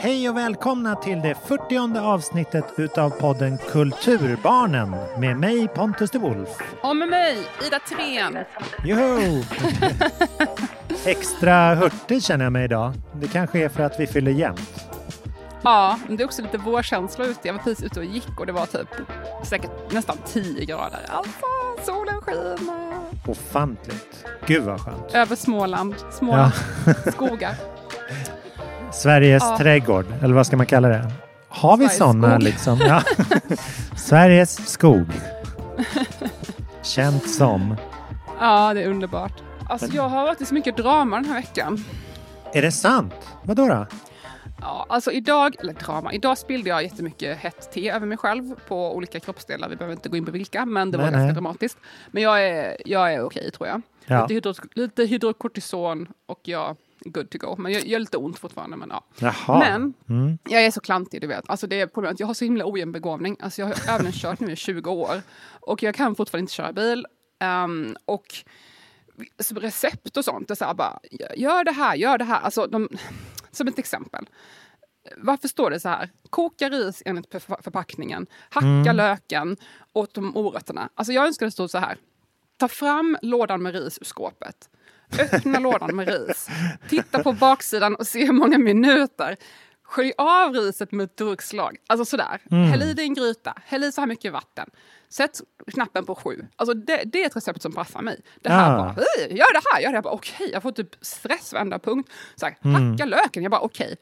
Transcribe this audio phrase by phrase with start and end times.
[0.00, 6.48] Hej och välkomna till det 40 avsnittet utav podden Kulturbarnen med mig Pontus de Wolf.
[6.82, 8.38] Och med mig, Ida Thyrén.
[8.84, 9.42] Joho!
[11.04, 12.92] Extra hurtig känner jag mig idag.
[13.14, 14.88] Det kanske är för att vi fyller jämnt.
[15.62, 17.40] Ja, men det är också lite vårkänsla ute.
[17.42, 18.88] Jag var precis ute och gick och det var typ
[19.42, 21.00] säkert nästan 10 grader.
[21.08, 21.46] Alltså,
[21.86, 22.92] solen skiner.
[23.26, 24.24] Ofantligt.
[24.46, 25.14] Gud vad skönt.
[25.14, 26.52] Över Småland, Småland,
[27.12, 27.54] skogar.
[28.92, 29.58] Sveriges Ja.
[29.58, 31.10] trädgård, eller vad ska man kalla det?
[31.48, 32.42] Har vi Sveriges sådana skog.
[32.42, 32.78] liksom?
[32.80, 33.02] Ja.
[33.96, 35.06] Sveriges skog.
[36.82, 37.76] Känt som.
[38.40, 39.32] Ja, det är underbart.
[39.68, 41.84] Alltså jag har varit i så mycket drama den här veckan.
[42.52, 43.14] Är det sant?
[43.42, 43.86] Vadå då?
[44.60, 48.96] Ja, alltså idag, eller drama, idag spillde jag jättemycket hett te över mig själv på
[48.96, 49.68] olika kroppsdelar.
[49.68, 51.32] Vi behöver inte gå in på vilka, men det var Nej, ganska nej.
[51.34, 51.78] dramatiskt.
[52.10, 53.82] Men jag är, jag är okej tror jag.
[54.06, 54.22] Ja.
[54.22, 57.56] Lite, hydro, lite hydrokortison och jag good to go.
[57.58, 58.76] Men jag gör lite ont fortfarande.
[58.76, 59.04] Men, ja.
[59.18, 59.58] Jaha.
[59.58, 60.38] men Mm.
[60.48, 61.50] jag är så klantig, du vet.
[61.50, 62.20] Alltså, det är problemet.
[62.20, 63.36] Jag har så himla ojämn begåvning.
[63.40, 65.22] Alltså, jag har även kört nu i 20 år
[65.60, 67.06] och jag kan fortfarande inte köra bil.
[67.40, 68.26] Ehm, och
[69.50, 71.00] recept och sånt, det är så här bara,
[71.36, 72.40] gör det här, gör det här.
[72.40, 72.88] Alltså, de,
[73.50, 74.28] som ett exempel.
[75.16, 76.10] Varför står det så här?
[76.30, 77.26] Koka ris enligt
[77.64, 78.26] förpackningen.
[78.50, 79.56] Hacka löken
[79.92, 80.88] och de morötterna.
[80.94, 81.98] Alltså jag önskar det stod så här.
[82.56, 84.68] Ta fram lådan med ris ur skåpet.
[85.18, 86.48] Öppna lådan med ris.
[86.88, 89.36] Titta på baksidan och se hur många minuter.
[89.82, 91.76] Skölj av riset med ett durkslag.
[91.86, 92.40] Alltså sådär.
[92.50, 93.54] Häll i det i en gryta.
[93.64, 94.70] Häll i så här mycket vatten.
[95.08, 95.40] Sätt
[95.72, 96.46] knappen på sju.
[96.56, 98.20] Alltså det, det är ett recept som passar mig.
[98.42, 98.76] Det här Ah.
[98.78, 99.94] bara, "Hej, gör det här, gör det här.
[99.94, 102.10] Jag bara, Okej, jag får typ stress varenda punkt.
[102.36, 102.56] Så här,
[102.90, 103.42] Hacka löken.
[103.42, 103.96] Jag bara okej.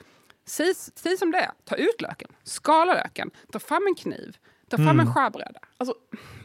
[0.47, 1.51] Säg, säg som det är.
[1.65, 2.29] Ta ut löken.
[2.45, 3.31] Skala löken.
[3.53, 4.37] Ta fram en kniv.
[4.71, 5.61] Ta fram en skärbräda.
[5.79, 5.95] Alltså,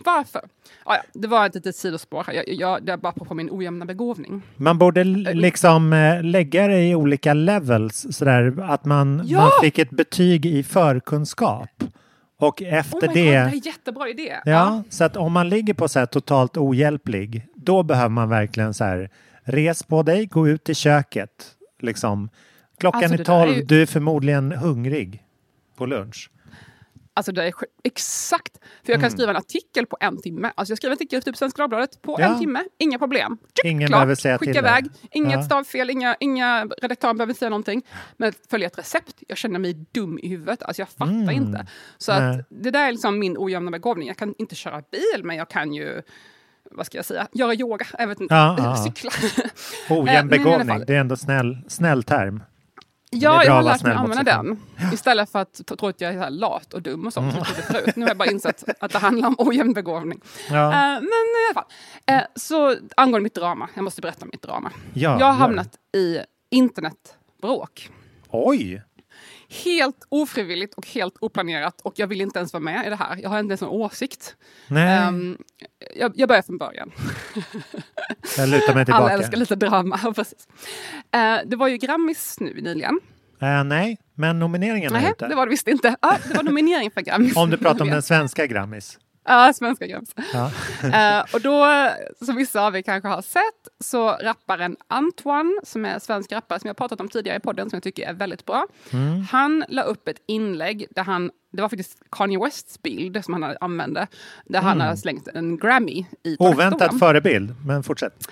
[0.06, 0.42] varför?
[0.84, 2.26] Ah, ja, det var ett litet sidospår.
[2.34, 4.42] Jag, jag, det är bara på min ojämna begåvning.
[4.56, 9.40] Man borde l- liksom eh, lägga det i olika levels sådär att man, Ja!
[9.40, 11.84] man fick ett betyg i förkunskap.
[12.38, 14.38] Och efter Oh my God, det, det är jättebra idé.
[14.46, 18.74] ja, så att om man ligger på så här totalt ohjälplig, då behöver man verkligen
[18.74, 19.10] så här
[19.44, 21.30] res på dig, gå ut i köket.
[21.80, 22.30] Liksom.
[22.80, 25.24] Klockan Alltså, det är tolv, ju- du är förmodligen hungrig
[25.78, 26.30] på lunch.
[27.22, 28.58] Alltså det är exakt.
[28.86, 30.52] För jag kan skriva en artikel på en timme.
[30.56, 32.26] Alltså jag skriver en artikel typ Svenska Dagbladet på Ja.
[32.26, 32.64] en timme.
[32.78, 33.38] Inga problem.
[33.42, 33.98] Tjup, Ingen klart.
[33.98, 34.86] behöver säga Skicka till iväg.
[35.12, 35.44] Inget Ja.
[35.44, 37.82] stavfel, inga, inga redaktörer behöver säga någonting.
[38.18, 39.16] Men följa ett recept.
[39.28, 40.64] Jag känner mig dum i huvudet.
[40.64, 41.68] Alltså jag fattar inte.
[41.98, 42.30] Så Mm.
[42.30, 42.40] Nej.
[42.40, 44.08] att det där är liksom min ojämna begåvning.
[44.08, 46.02] Jag kan inte köra bil, men jag kan ju
[46.72, 47.86] vad ska jag säga, göra yoga.
[47.98, 49.12] Jag vet inte, Ja, cykla.
[49.90, 52.44] Ojämn begåvning, det är ändå snäll, snäll term.
[53.14, 54.60] Ja, jag har att lärt mig mot använda den.
[54.94, 57.48] Istället för att tro att jag är lat och dum och sånt.
[57.48, 57.96] förut.
[57.96, 60.22] Nu har jag bara insett att det handlar om ojämn begåvning.
[60.50, 60.72] Ja.
[60.74, 61.72] Eh, men i alla fall.
[62.06, 64.72] Eh, så angående mitt drama, jag måste berätta om mitt drama.
[64.94, 66.20] Ja, jag har hamnat i
[66.52, 67.90] internetbråk.
[68.30, 68.82] Oj!
[69.64, 73.18] Helt ofrivilligt och helt oplanerat och jag vill inte ens vara med i det här.
[73.24, 74.36] Jag har inte ens en åsikt.
[74.68, 75.38] Nej, Ehm,
[75.96, 76.92] jag, jag börjar från början.
[78.38, 79.14] jag lutar mig Alla tillbaka.
[79.14, 79.98] älskar lite drama.
[80.16, 80.48] Precis.
[81.12, 83.00] Eh, det var ju Grammis nu nyligen.
[83.42, 85.28] Eh, nej, men nomineringen är Nej, ute.
[85.28, 85.96] det var det visst inte.
[86.00, 87.36] Ah, det var nominering för Grammis.
[87.38, 89.00] Om du pratar om den svenska Grammis.
[89.26, 90.16] Ja, svenska Grammis.
[90.34, 90.52] Ja.
[90.84, 91.68] Eh, och då,
[92.26, 96.68] som vissa av er kanske har sett, så rapparen Antoine, som är svensk rappare som
[96.68, 98.68] jag pratat om tidigare i podden, som jag tycker är väldigt bra.
[98.92, 99.22] Mm.
[99.32, 103.56] Han la upp ett inlägg där han, det var faktiskt Kanye Wests bild som han
[103.62, 104.08] använde,
[104.46, 106.54] där han har slängt en Grammy i Mm.
[106.54, 108.28] Oväntat förebild, men fortsätt.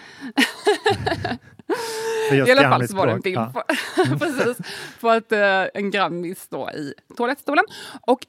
[2.34, 3.52] I alla fall så var det en bild Ja.
[3.54, 3.64] på,
[4.20, 4.58] precis,
[5.02, 7.64] på att eh, en Grammis då i toalettstolen.
[8.02, 8.26] Och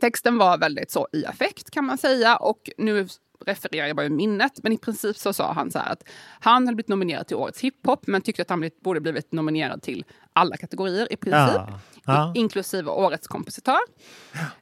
[0.00, 2.36] texten var väldigt så i affekt kan man säga.
[2.36, 3.08] Och nu
[3.46, 6.02] refererar jag bara ur minnet, men i princip så sa han så att
[6.40, 9.82] han hade blivit nominerad till årets hiphop, men tyckte att han blivit, borde blivit nominerad
[9.82, 11.80] till alla kategorier i princip, Ja.
[12.06, 12.32] Ja.
[12.36, 13.78] i- inklusive årets kompositör.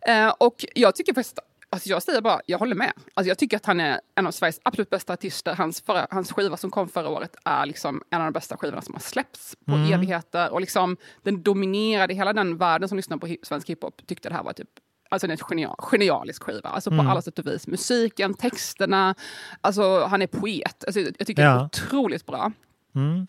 [0.08, 1.38] Eh, och jag tycker faktiskt
[1.70, 2.92] Alltså jag säger bara, jag håller med.
[3.14, 5.54] Alltså jag tycker att han är en av Sveriges absolut bästa artister.
[5.54, 8.82] Hans, förra, hans skiva som kom förra året är liksom en av de bästa skivorna
[8.82, 9.92] som har släppts på Mm.
[9.92, 10.52] evigheter.
[10.52, 14.06] Och liksom, den dominerade hela den världen som lyssnar på hip, svensk hiphop.
[14.06, 14.68] Tyckte det här var typ
[15.08, 17.04] Alltså en genial, genialisk skiva, alltså Mm.
[17.06, 17.66] på alla sätt och vis.
[17.66, 19.14] Musiken, texterna,
[19.60, 20.84] alltså han är poet.
[20.86, 21.60] Alltså jag tycker det Ja.
[21.60, 22.52] är otroligt bra.
[22.94, 23.26] Mm.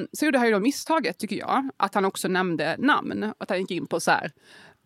[0.00, 3.32] Um, så gjorde han ju då misstaget, tycker jag, att han också nämnde namn.
[3.38, 4.32] Att han gick in på så här...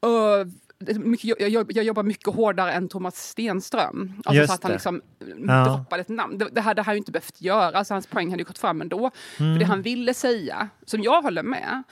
[0.07, 0.47] "Öh,
[0.79, 4.13] det är mycket, jag, jag, jobbar mycket hårdare än Thomas Stenström.
[4.17, 4.75] Alltså Just så att han det.
[4.75, 5.03] liksom
[5.47, 5.65] Ja.
[5.65, 6.39] droppade ett namn.
[6.39, 8.81] Det, det hade han ju inte behövt göra, alltså hans poäng hade ju gått fram
[8.81, 9.11] ändå.
[9.37, 9.59] För Mm.
[9.59, 11.83] det han ville säga, som jag håller med,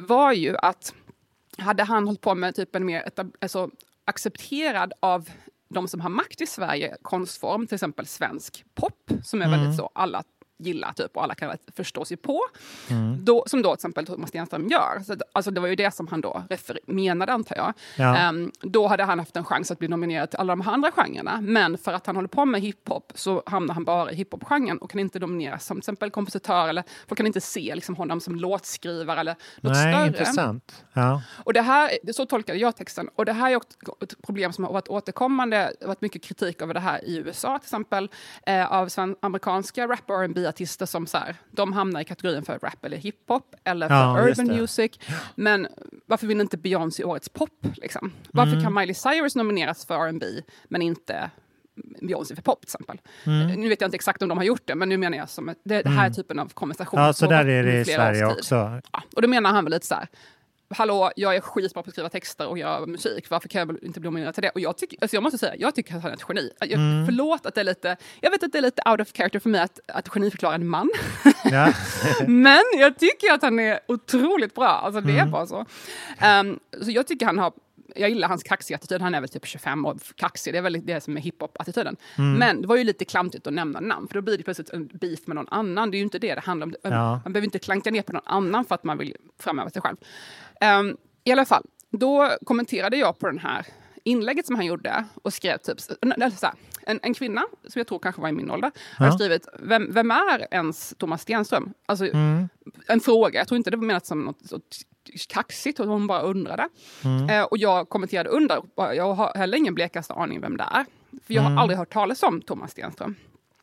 [0.00, 0.94] var ju att
[1.58, 3.10] hade han hållit på med typ en mer
[3.40, 3.70] alltså,
[4.04, 5.30] accepterad av
[5.68, 9.60] de som har makt i Sverige konstform, till exempel svensk pop, som är Mm.
[9.60, 10.22] väldigt så alla
[10.58, 12.40] gillar typ och alla kan förstå sig på.
[12.90, 13.24] Mm.
[13.24, 15.00] Då, som då till exempel Thomas Stenström gör.
[15.06, 16.42] Så, alltså, det var ju det som han då
[16.86, 17.72] menade antar jag.
[17.96, 18.16] Ja.
[18.16, 20.90] Ehm, då hade han haft en chans att bli nominerad till alla de här andra
[20.92, 21.40] genrerna.
[21.40, 24.90] Men för att han håller på med hiphop så hamnar han bara i hiphop-genren och
[24.90, 28.36] kan inte nomineras som till exempel kompositör eller folk kan inte se liksom, honom som
[28.36, 30.06] låtskrivare eller något Nej, större.
[30.06, 30.84] intressant.
[30.92, 31.22] Ja.
[31.44, 33.08] Och det här, så tolkade jag texten.
[33.16, 35.56] Och det här är också ett problem som har varit återkommande.
[35.56, 38.08] Det har varit mycket kritik över det här i USA till exempel.
[38.46, 42.42] Eh, av sven- amerikanska rap och R&B artister som så här, de hamnar i kategorin
[42.42, 44.92] för rap eller hiphop eller för Ja, urban music.
[45.34, 45.66] Men
[46.06, 47.66] varför vinner inte Beyoncé årets pop?
[47.76, 48.12] Liksom?
[48.32, 48.64] Varför Mm.
[48.64, 50.26] kan Miley Cyrus nomineras för R&B
[50.68, 51.30] men inte
[52.02, 53.00] Beyoncé för pop till exempel?
[53.24, 53.60] Mm.
[53.60, 55.54] Nu vet jag inte exakt om de har gjort det, men nu menar jag som
[55.64, 57.00] det, det här är typen av konversation.
[57.00, 58.80] ja, så där är det i Sverige också.
[58.92, 60.08] Ja, och då menar han väl lite så här,
[60.68, 64.00] hallå, jag är skitbra på att skriva texter och göra musik, varför kan jag inte
[64.00, 64.50] bli nominerad till det?
[64.50, 66.50] Och jag, tycker, alltså jag måste säga, jag tycker att han är ett geni.
[66.60, 67.06] Jag, Mm.
[67.06, 69.48] Förlåt att det är lite, jag vet att det är lite out of character för
[69.50, 70.90] mig att, att geniförklara en man,
[71.44, 71.72] Ja.
[72.26, 75.28] men jag tycker att han är otroligt bra, alltså det Mm.
[75.28, 75.66] är bara så.
[76.18, 77.52] Ehm, så jag tycker han har
[77.98, 80.80] jag gillar hans kaxiga attityd, han är väl typ 25 och kaxig, det är väl
[80.86, 81.96] det som är hiphop-attityden.
[82.18, 82.34] Mm.
[82.38, 84.86] Men det var ju lite klantigt att nämna namn, för då blir det plötsligt en
[84.86, 85.90] beef med någon annan.
[85.90, 86.74] Det är ju inte det det handlar om.
[86.82, 87.20] Ja.
[87.24, 89.96] Man behöver inte klanka ner på någon annan för att man vill framhäva sig själv.
[90.60, 93.66] Ehm, I alla fall, då kommenterade jag på den här
[94.04, 96.52] inlägget som han gjorde och skrev typ, så här,
[96.86, 99.12] en, en kvinna, som jag tror kanske var i min ålder, har Ja.
[99.12, 101.72] skrivit, vem, vem är ens Thomas Stenström?
[101.86, 102.48] Alltså, Mm.
[102.86, 104.60] en fråga, jag tror inte det var menat som något så
[105.28, 106.68] kaxigt, och hon bara undrade.
[107.04, 107.30] Mm.
[107.30, 110.84] Eh, och jag kommenterade under, jag har heller ingen blekaste aning vem det är.
[111.26, 111.58] För jag har Mm.
[111.58, 113.14] aldrig hört talas om Thomas Stenström.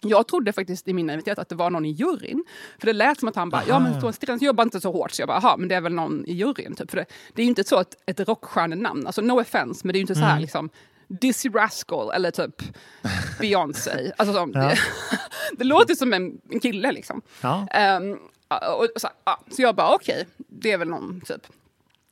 [0.04, 2.44] Jag trodde faktiskt i min naivitet att det var någon i juryn.
[2.80, 5.12] För det lät som att han bara, ja men Thomas Stenström jobbar inte så hårt.
[5.12, 6.76] Så jag bara, aha, men det är väl någon i juryn.
[6.76, 6.90] Typ.
[6.90, 9.98] För det, det är ju inte så att ett rockstjärnenamn, alltså no offense, men det
[9.98, 10.70] är ju inte så här liksom
[11.08, 12.62] Dizzy Rascal eller typ
[13.40, 14.12] Beyoncé.
[14.18, 14.62] Alltså, så, Ja.
[14.62, 14.78] det,
[15.58, 17.22] det låter som en, en kille liksom.
[17.42, 17.68] Ja.
[17.72, 18.18] Ehm,
[18.78, 21.48] och, så, ja, så jag bara, okej, det är väl någon typ.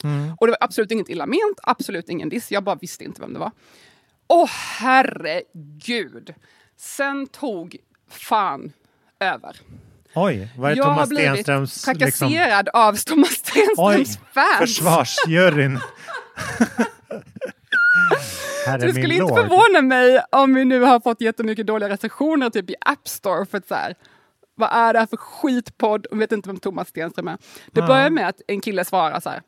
[0.04, 0.34] Mm.
[0.40, 2.52] Och det var absolut inget illa ment, absolut ingen diss.
[2.52, 3.52] Jag bara visste inte vem det var.
[4.28, 4.50] Åh
[4.80, 6.34] herregud!
[6.82, 7.78] Sen tog
[8.10, 8.74] fan
[9.20, 9.58] över.
[10.16, 11.88] Oj, vad är jag har Thomas blivit Stenströms...
[11.88, 14.60] Liksom, trakasserad av Thomas oj, Stenströms fans.
[14.60, 15.80] försvarsjuryn.
[18.66, 19.40] Herre Så det skulle inte lord.
[19.40, 23.58] förvåna mig om vi nu har fått jättemycket dåliga recensioner typ i App Store för
[23.58, 23.96] att så här,
[24.56, 26.06] vad är det här för skitpodd?
[26.06, 27.38] Och vet inte vem Thomas Stenström är.
[27.72, 29.42] Det börjar med att en kille svarar så här.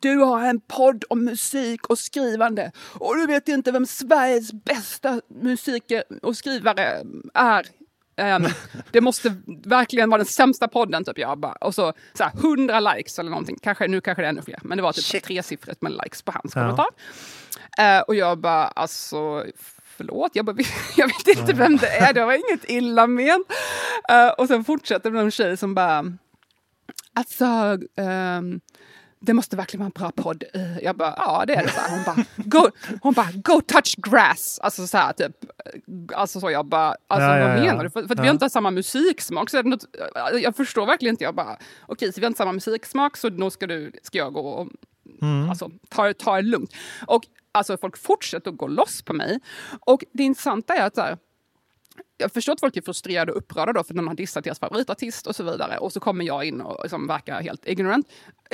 [0.00, 5.20] Du har en podd om musik och skrivande och du vet inte vem Sveriges bästa
[5.42, 7.02] musiker och skrivare
[7.34, 7.66] är.
[8.16, 8.46] Ehm,
[8.92, 9.34] det måste
[9.64, 11.52] verkligen vara den sämsta podden, typ jag bara.
[11.52, 13.58] Och så, så här, 100 likes eller någonting.
[13.62, 15.24] Kanske, nu kanske det är ännu fler, men det var typ Shit.
[15.24, 16.60] tresiffrigt med likes på hans Ja.
[16.60, 16.86] kommentar.
[17.78, 19.44] Eh, och jag bara, alltså,
[19.84, 20.56] förlåt, jag, bara,
[20.96, 23.46] jag vet inte vem det är, det var inget illa ment.
[24.08, 26.04] Eh, och sen fortsätter med någon tjej som bara,
[27.14, 28.60] alltså, ehm,
[29.20, 30.44] det måste verkligen vara en bra podd.
[30.54, 31.70] Eh, Jag bara, ja det är det.
[31.72, 31.90] Så här.
[31.90, 32.70] Hon bara, go,
[33.02, 34.58] hon bara, go touch grass.
[34.62, 35.32] Alltså så här typ.
[36.14, 37.62] Alltså så jag bara, alltså Ja, ja, vad ja.
[37.62, 37.90] menar du?
[37.90, 38.28] För, för att vi Ja.
[38.28, 39.50] har inte samma musiksmak.
[39.50, 39.84] Så är det något,
[40.42, 41.24] jag förstår verkligen inte.
[41.24, 44.32] Jag bara, okej så vi har inte samma musiksmak så då ska, du, ska jag
[44.32, 44.68] gå och
[45.22, 45.50] Mm.
[45.50, 46.72] alltså, ta, ta det lugnt.
[47.06, 47.22] Och
[47.52, 49.40] alltså folk fortsätter att gå loss på mig.
[49.80, 51.18] Och det intressanta är att så här,
[52.16, 55.26] jag förstår att folk är frustrerade och upprörda då för någon har dissat deras favoritartist
[55.26, 55.78] och så vidare.
[55.78, 58.08] Och så kommer jag in och liksom verkar helt ignorant.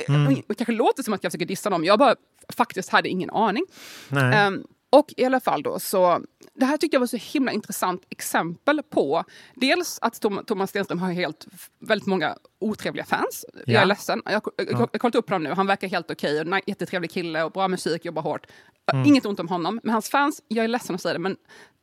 [0.07, 0.41] Mm.
[0.47, 1.85] Det kanske låter som att jag försöker dissa dem.
[1.85, 2.15] Jag bara
[2.53, 3.65] faktiskt hade ingen aning.
[4.11, 6.21] Ehm, och i alla fall då så,
[6.53, 9.23] det här tyckte jag var så himla intressant exempel på
[9.55, 11.45] dels att Tom, Thomas Stenström har helt,
[11.79, 13.45] väldigt många otrevliga fans.
[13.53, 13.81] Jag Ja.
[13.81, 16.47] är ledsen, jag har jag, jag, kollat upp honom nu, han verkar helt okej, och
[16.47, 18.47] en jättetrevlig kille och bra musik, jobbar hårt.
[19.05, 21.35] Inget ont om honom, men hans fans, jag är ledsen att säga det, men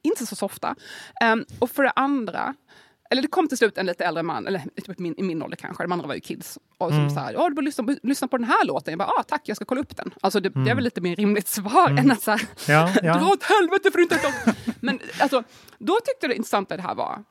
[0.04, 0.74] inte så ofta.
[1.20, 2.54] Ehm, och för det andra,
[3.10, 5.56] eller det kom till slut en lite äldre man, eller typ min, i min ålder
[5.56, 6.58] kanske, de andra var ju kids.
[6.78, 7.16] Och som Mm.
[7.16, 8.92] här, "Ja, du bör lyssna, lyssna på den här låten.
[8.92, 10.14] Jag bara, ah, tack, jag ska kolla upp den.
[10.20, 10.68] Alltså det, det Mm.
[10.68, 13.32] är väl lite mer rimligt svar än att så här, Ja, dra ja.
[13.32, 15.42] åt helvete för du inte har Men alltså,
[15.78, 17.24] då tyckte jag det intressanta det här var,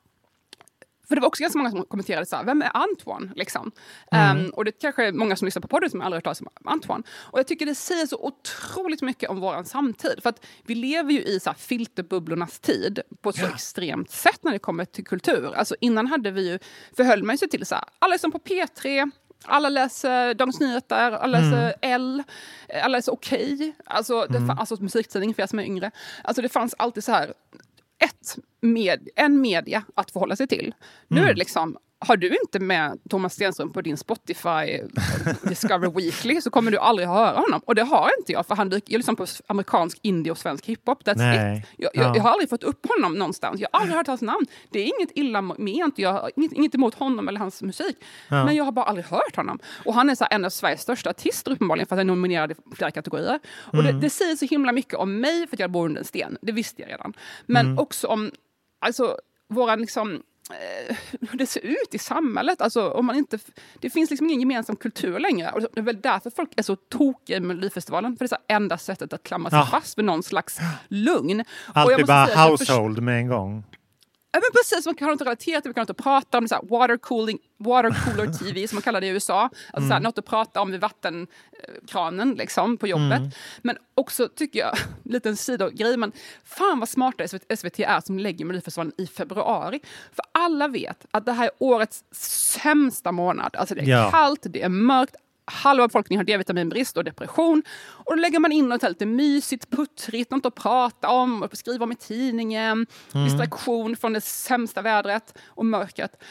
[1.08, 3.32] för det var också ganska många som kommenterade så här, vem är Antoine?
[3.36, 3.72] Liksom.
[4.12, 6.48] Ehm, och det är kanske många som lyssnar på podden som aldrig hört talas om
[6.66, 7.04] Antoine.
[7.12, 10.20] Och jag tycker det säger så otroligt mycket om vår samtid.
[10.24, 14.40] För att vi lever ju i så här, filterbubblornas tid på ett så extremt sätt
[14.44, 15.54] när det kommer till kultur.
[15.56, 16.60] Alltså innan hade vi ju,
[16.96, 19.12] förhöll man sig till så här, alla som på P3,
[19.46, 22.24] alla läser Dagens Nyheter, alla läser L,
[22.84, 25.92] alla läser Okej, alltså, det fa- alltså musiktidning för er som är yngre.
[26.24, 27.34] Alltså det fanns alltid så här
[28.00, 30.74] ett med, en media att förhålla sig till.
[31.08, 34.80] Nu är det liksom, har du inte med Thomas Stenström på din Spotify
[35.44, 37.62] Discover Weekly så kommer du aldrig höra honom.
[37.66, 40.66] Och det har inte jag, för han dyker, jag lyssnar på amerikansk indie och svensk
[40.66, 41.04] hiphop.
[41.04, 41.58] That's Nej.
[41.60, 41.66] it.
[41.78, 42.02] Jag, Ja.
[42.04, 43.62] jag, jag har aldrig fått upp honom någonstans.
[43.62, 44.46] Jag har aldrig hört hans namn.
[44.72, 47.98] Det är inget illa ment, jag har inget, inget emot honom eller hans musik.
[48.30, 48.46] Ja.
[48.46, 49.60] Men jag har bara aldrig hört honom.
[49.86, 52.52] Och han är så en av Sveriges största artister uppenbarligen för att han är nominerad
[52.52, 53.40] i flera kategorier.
[53.48, 53.86] Och Mm.
[53.86, 56.38] det, det säger så himla mycket om mig för att jag bor under en sten.
[56.42, 57.14] Det visste jag redan.
[57.46, 57.80] Men Mm.
[57.80, 58.32] också om
[58.84, 59.18] alltså,
[59.50, 60.96] våran liksom eh,
[61.32, 62.62] hur det ser ut i samhället.
[62.62, 63.40] Alltså, om man inte,
[63.80, 65.52] det finns liksom ingen gemensam kultur längre.
[65.52, 68.18] Och det är väl därför folk är så tokiga med Melodifestivalen.
[68.18, 69.66] För det är så enda sättet att klamra sig Ja.
[69.72, 71.40] fast vid någon slags lugn.
[71.42, 73.64] Och jag Allt är måste bara household med en gång.
[74.36, 76.56] Ja, men precis, man kan inte relatera till, vi kan inte prata om det, så
[76.56, 79.42] här, water, cooling, water cooler TV som man kallar det i USA.
[79.74, 83.22] Alltså, så här, något att prata om vid vattenkranen liksom, på jobbet.
[83.62, 86.12] Men också tycker jag, liten sidogrej, men
[86.44, 89.80] fan vad smarta SVT är som lägger Melodifestivalen i februari.
[90.16, 93.56] För alla vet att det här är årets sämsta månad.
[93.56, 94.12] Alltså det är Ja.
[94.12, 97.64] kallt, det är mörkt, halva befolkningen har D-vitaminbrist och depression.
[98.06, 101.84] Och då lägger man in något lite mysigt, puttrigt, något att prata om, och skriva
[101.84, 106.24] om i tidningen, distraktion från det sämsta vädret och mörkret.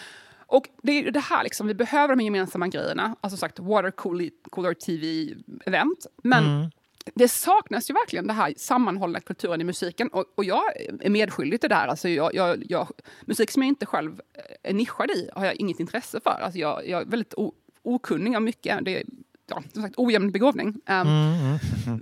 [0.46, 4.30] Och det är det här liksom, vi behöver de gemensamma grejerna, alltså sagt water cooler,
[4.50, 6.06] cooler TV-event.
[6.22, 6.70] Men
[7.14, 10.62] det saknas ju verkligen det här sammanhållna kulturen i musiken och, och jag
[11.00, 11.88] är medskyldig till det här.
[11.88, 12.88] Alltså jag, jag, jag,
[13.26, 14.20] musik som jag inte själv
[14.62, 16.40] är nischad i har jag inget intresse för.
[16.42, 17.34] Alltså jag, jag är väldigt
[17.82, 18.84] okunnig om mycket.
[18.84, 19.02] Det är
[19.48, 20.68] ja, som sagt ojämn begåvning.
[20.68, 21.58] Um,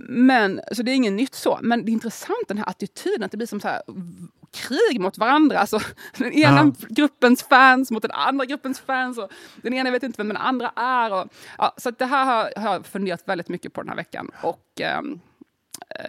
[0.09, 1.59] Men, så det är inget nytt så.
[1.61, 3.81] Men det är intressant den här attityden, att det blir som så här
[4.53, 5.59] krig mot varandra.
[5.59, 5.79] Alltså,
[6.17, 6.87] den ena Ja.
[6.89, 9.17] gruppens fans mot den andra gruppens fans.
[9.17, 11.13] Och den ena vet inte vem den andra är.
[11.13, 14.31] Och, ja, så det här har, har jag funderat väldigt mycket på den här veckan.
[14.43, 15.01] Och, eh,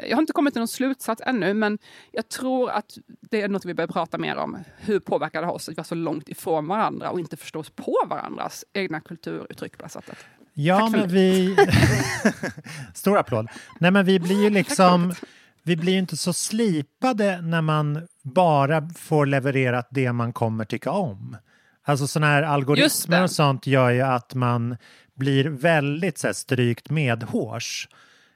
[0.08, 1.78] jag har inte kommit till någon slutsats ännu, men
[2.12, 4.58] jag tror att det är något vi behöver prata mer om.
[4.76, 7.96] Hur påverkar det oss att vara så långt ifrån varandra och inte förstå oss på
[8.06, 10.16] varandras egna kulturuttryck på det sättet?
[10.54, 11.56] Ja, men vi...
[12.94, 13.48] Stor applåd.
[13.80, 15.14] Nej, men vi blir ju liksom...
[15.64, 20.90] Vi blir ju inte så slipade när man bara får levererat det man kommer tycka
[20.90, 21.36] om.
[21.84, 24.76] Alltså sådana här algoritmer och sånt gör ju att man
[25.14, 27.88] blir väldigt så här, strykt medhårs.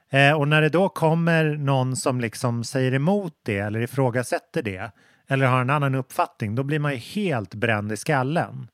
[0.09, 4.91] Eh, och när det då kommer någon som liksom säger emot det eller ifrågasätter det
[5.27, 8.67] eller har en annan uppfattning, då blir man ju helt bränd i skallen.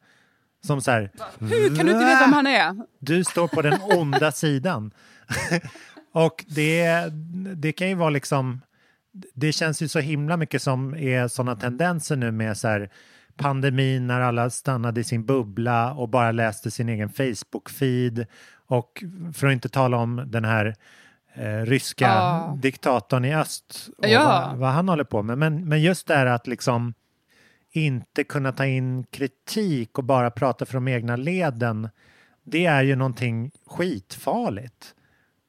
[0.68, 2.76] Som så här, Hur kan du inte veta vem han är?
[3.00, 4.92] du står på den onda sidan.
[6.14, 7.10] och det,
[7.56, 8.62] det kan ju vara liksom,
[9.34, 12.90] det känns ju så himla mycket som är sådana tendenser nu med så här
[13.38, 18.26] pandemin när alla stannade i sin bubbla och bara läste sin egen Facebook-feed.
[18.68, 20.76] Och för att inte tala om den här
[21.36, 22.58] eh, ryska Ja.
[22.62, 24.48] diktatorn i öst och Ja.
[24.50, 25.38] vad, vad han håller på med.
[25.38, 26.94] Men, men just det här att liksom
[27.72, 31.90] inte kunna ta in kritik och bara prata för de egna leden,
[32.44, 34.96] det är ju någonting skitfarligt.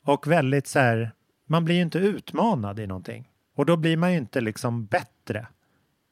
[0.04, 1.12] Och väldigt så här,
[1.46, 3.28] man blir ju inte utmanad i någonting.
[3.56, 5.46] Och då blir man ju inte liksom bättre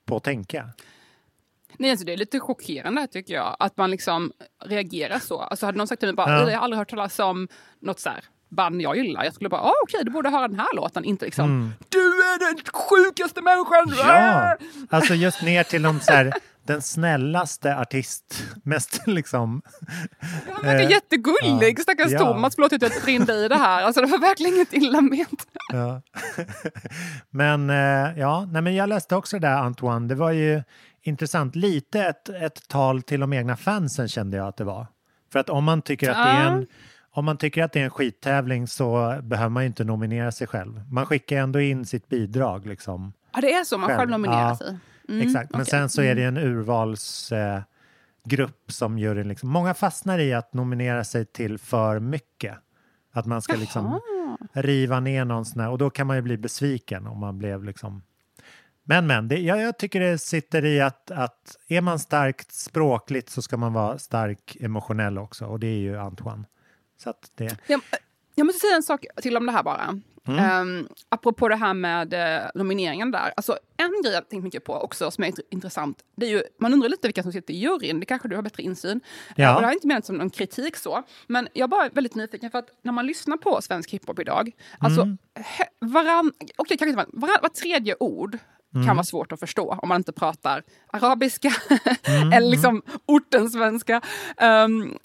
[0.07, 0.69] på att tänka.
[1.77, 4.33] Nej, alltså det är lite chockerande tycker jag, att man liksom
[4.65, 5.41] reagerar så.
[5.41, 6.51] Alltså hade någon sagt till mig bara, Ja.
[6.51, 7.49] jag har aldrig hört talas om
[7.81, 8.25] något så här
[8.57, 9.25] band jag gillar.
[9.25, 11.05] Jag skulle bara, ah, okej, du borde höra den här låten.
[11.05, 13.89] Inte liksom, du är den sjukaste människan!
[13.89, 13.99] Mm.
[13.99, 14.57] Ja,
[14.91, 16.33] alltså just ner till de så här,
[16.67, 19.63] den snällaste artist, mest liksom.
[20.53, 21.83] Han verkar Eh, jättegullig, ja.
[21.83, 22.19] stackars Ja.
[22.19, 22.55] Thomas.
[22.55, 23.83] Förlåt att jag rinner i det här.
[23.83, 25.47] Alltså det var verkligen inget illa ment.
[25.73, 26.03] Ja.
[27.31, 30.09] men eh, ja, nej, men jag läste också det där Antoine.
[30.09, 30.63] Det var ju
[31.03, 31.57] intressant.
[31.57, 34.87] Lite ett, ett tal till de egna fansen kände jag att det var.
[35.33, 36.67] För att om man tycker att det är en
[37.15, 40.47] om man tycker att det är en skittävling så behöver man ju inte nominera sig
[40.47, 40.83] själv.
[40.91, 43.13] Man skickar ändå in sitt bidrag liksom.
[43.35, 43.99] Ja, det är så, man Själv.
[43.99, 44.57] själv nominerar Ja.
[44.57, 44.77] sig.
[45.09, 45.71] Mm, Exakt, men okej.
[45.71, 47.67] sen så är det en urvalsgrupp
[48.69, 49.49] eh, som juryn liksom.
[49.49, 52.55] Många fastnar i att nominera sig till för mycket.
[53.13, 54.01] Att man ska liksom
[54.53, 57.65] riva ner någon sån här, och då kan man ju bli besviken om man blev
[57.65, 58.03] liksom
[58.85, 63.31] Men men, det, jag, jag tycker det sitter i att, att är man starkt språkligt
[63.31, 66.47] så ska man vara stark emotionell också och det är ju Antoine.
[67.03, 67.57] Så att det...
[67.67, 67.81] Jag,
[68.35, 70.01] jag måste säga en sak till om det här bara.
[70.29, 70.61] Mm.
[70.61, 73.33] Um, apropå det här med uh, nomineringen där.
[73.37, 76.73] Alltså, en grej jag tänkt mycket på också som är intressant, det är ju, man
[76.73, 79.01] undrar lite vilka som sitter i juryn, det kanske du har bättre insyn.
[79.37, 79.51] Ja.
[79.51, 82.51] Uh, det har inte menat som någon kritik så, men jag är bara väldigt nyfiken
[82.51, 85.19] för att när man lyssnar på svensk hiphop idag, alltså mm.
[85.81, 88.39] varann, okay, kanske inte varann, var tredje ord
[88.75, 88.87] Mm.
[88.87, 90.63] kan vara svårt att förstå om man inte pratar
[90.93, 91.53] arabiska
[92.05, 92.33] mm.
[92.33, 94.01] eller liksom ortensvenska
[94.43, 94.99] um,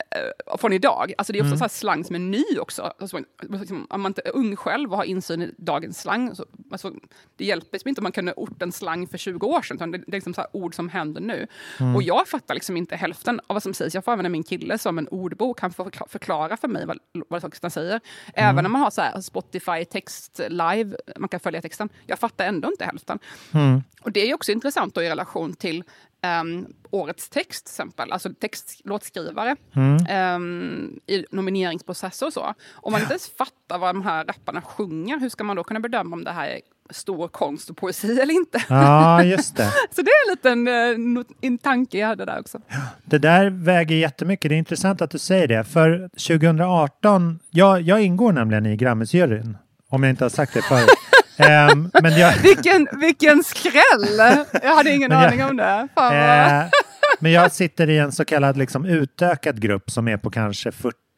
[0.58, 1.14] från idag.
[1.18, 1.70] Alltså det är också mm.
[1.70, 2.94] så slang som är ny också.
[3.00, 6.46] Alltså, liksom, om man inte är ung själv och har insyn i dagens slang, så,
[6.72, 6.94] alltså,
[7.36, 9.98] det hjälper liksom inte om man kunde ortens slang för 20 år sedan, utan det,
[9.98, 11.48] det är liksom så ord som händer nu.
[11.80, 11.96] Mm.
[11.96, 13.96] Och jag fattar liksom inte hälften av vad som sägs.
[13.96, 16.98] Jag får använda min kille som en ordbok, han får förklara för mig vad,
[17.28, 18.00] vad säger.
[18.34, 18.64] Även mm.
[18.64, 21.90] när man har så Spotify text live, man kan följa texten.
[22.06, 23.20] Jag fattar ändå inte hälften.
[23.58, 23.84] Mm.
[24.02, 25.84] Och det är också intressant då i relation till
[26.42, 30.36] um, årets text, till exempel, alltså textlåtskrivare mm.
[30.36, 32.54] um, i nomineringsprocesser och så.
[32.74, 35.80] Om man inte ens fattar vad de här rapparna sjunger, hur ska man då kunna
[35.80, 38.64] bedöma om det här är stor konst och poesi eller inte?
[38.70, 39.72] Ja, just det.
[39.92, 40.68] så det är en liten
[41.18, 42.62] uh, en tanke jag hade där också.
[43.06, 44.50] Det där väger jättemycket.
[44.50, 45.64] Det är intressant att du säger det.
[45.64, 49.58] För 2018, jag, jag ingår nämligen i Grammisjuryn,
[49.90, 50.90] om jag inte har sagt det förut.
[51.40, 52.34] um, men jag...
[52.44, 54.46] vilken, vilken skräll!
[54.64, 55.88] Jag hade ingen jag, aning om det.
[56.00, 56.70] Uh,
[57.20, 60.70] men jag sitter i en så kallad liksom, utökad grupp som är på kanske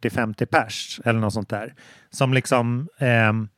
[0.03, 1.73] 40-50 pers eller något sånt där.
[2.11, 2.87] Som liksom,
[3.29, 3.49] um,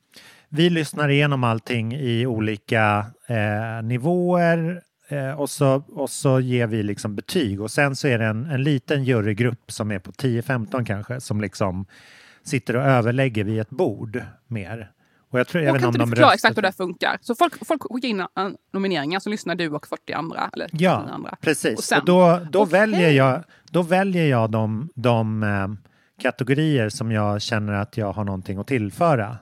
[0.49, 6.83] vi lyssnar igenom allting i olika uh, nivåer uh, och, så, och så ger vi
[6.83, 10.85] liksom betyg och sen så är det en, en liten jurygrupp som är på 10-15
[10.85, 11.85] kanske som liksom
[12.43, 14.91] sitter och överlägger vid ett bord mer.
[15.31, 17.17] Och jag, tror, jag, kan inte förklara exakt hur det funkar.
[17.21, 18.25] Så folk, folk skickar in
[18.73, 20.49] nomineringar så lyssnar du och 40 andra.
[20.53, 21.35] Eller ja, andra.
[21.41, 21.77] precis.
[21.77, 22.79] Och, sen, och då, då, okay.
[22.79, 25.67] väljer jag, då väljer jag de, de eh,
[26.21, 29.37] kategorier som jag känner att jag har någonting att tillföra.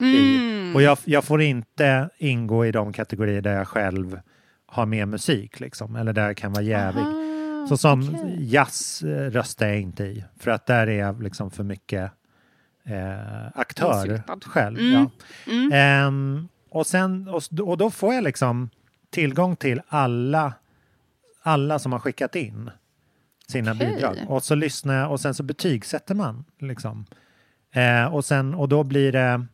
[0.00, 0.74] Mm.
[0.74, 4.20] Och jag, jag, får inte ingå i de kategorier där jag själv
[4.66, 7.02] har med musik, liksom, eller där jag kan vara jävig.
[7.02, 8.36] Aha, så som okay.
[8.40, 12.12] jazz eh, röstar jag inte i, för att där är jag liksom för mycket
[12.86, 14.44] eh, aktör Insultad.
[14.44, 14.78] själv.
[14.78, 14.92] Mm.
[14.92, 15.10] Ja.
[15.52, 16.06] Mm.
[16.06, 18.70] Um, och, sen, och, och då får jag liksom
[19.10, 20.54] tillgång till alla,
[21.42, 22.70] alla som har skickat in
[23.48, 23.86] sina okay.
[23.86, 24.16] bidrag.
[24.28, 26.44] Och så lyssnar jag och sen så betygsätter man.
[26.58, 27.06] Liksom.
[27.74, 29.46] Eh, och, sen, och då blir det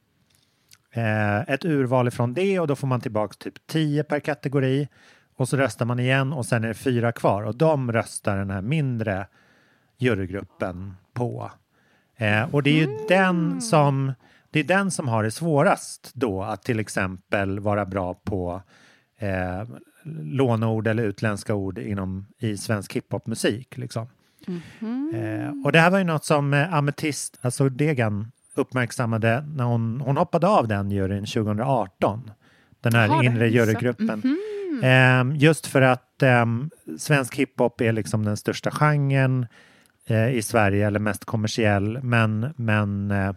[0.93, 4.89] eh, ett urval ifrån det och då får man tillbaka typ 10 per kategori.
[5.37, 8.51] Och så röstar man igen och sen är det fyra kvar och de röstar den
[8.51, 9.27] här mindre
[9.99, 11.51] jurygruppen på.
[12.21, 13.07] Eh, och det är ju mm.
[13.09, 14.13] den som
[14.51, 18.63] det är den som har det svårast då att till exempel vara bra på
[19.19, 19.69] eh,
[20.23, 23.79] låneord eller utländska ord inom, i svensk hiphopmusik.
[23.79, 24.07] Liksom.
[24.81, 25.15] Mm.
[25.15, 30.01] Eh, och det här var ju något som eh, Ametist, alltså Degan, uppmärksammade när hon,
[30.01, 32.31] hon hoppade av den juryn 2018.
[32.81, 34.23] Den här Aha, inre jurygruppen.
[34.25, 34.39] Mm
[34.83, 35.33] -hmm.
[35.33, 36.47] eh, just för att eh,
[36.99, 39.47] svensk hiphop är liksom den största genren
[40.15, 42.03] i Sverige eller mest kommersiell.
[42.03, 43.33] Men, men eh,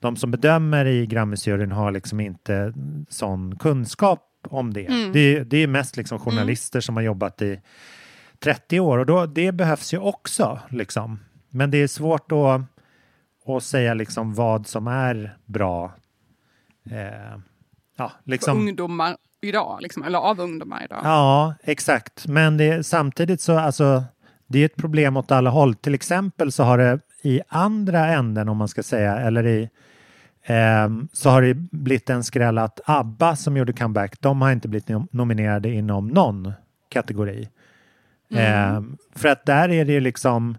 [0.00, 2.74] de som bedömer i Grammisjuryn har liksom inte
[3.08, 4.86] sån kunskap om det.
[4.86, 5.12] Mm.
[5.12, 6.82] Det, det, är mest liksom journalister mm.
[6.82, 7.60] som har jobbat i
[8.38, 10.60] 30 år och då, det behövs ju också.
[10.68, 11.18] Liksom.
[11.50, 12.60] Men det är svårt att,
[13.56, 15.92] att säga liksom vad som är bra.
[16.90, 17.38] Eh,
[17.96, 18.54] ja, liksom.
[18.54, 21.00] För ungdomar idag, liksom, eller av ungdomar idag.
[21.04, 22.26] Ja, exakt.
[22.26, 24.04] Men det, samtidigt så, alltså,
[24.48, 25.74] det är ett problem åt alla håll.
[25.74, 29.70] Till exempel så har det i andra änden, om man ska säga, eller i
[30.42, 34.68] eh, så har det blivit en skräll att ABBA som gjorde comeback, de har inte
[34.68, 36.52] blivit nominerade inom någon
[36.88, 37.48] kategori.
[38.30, 38.74] Mm.
[38.74, 38.82] Eh,
[39.14, 40.58] för att där är det ju liksom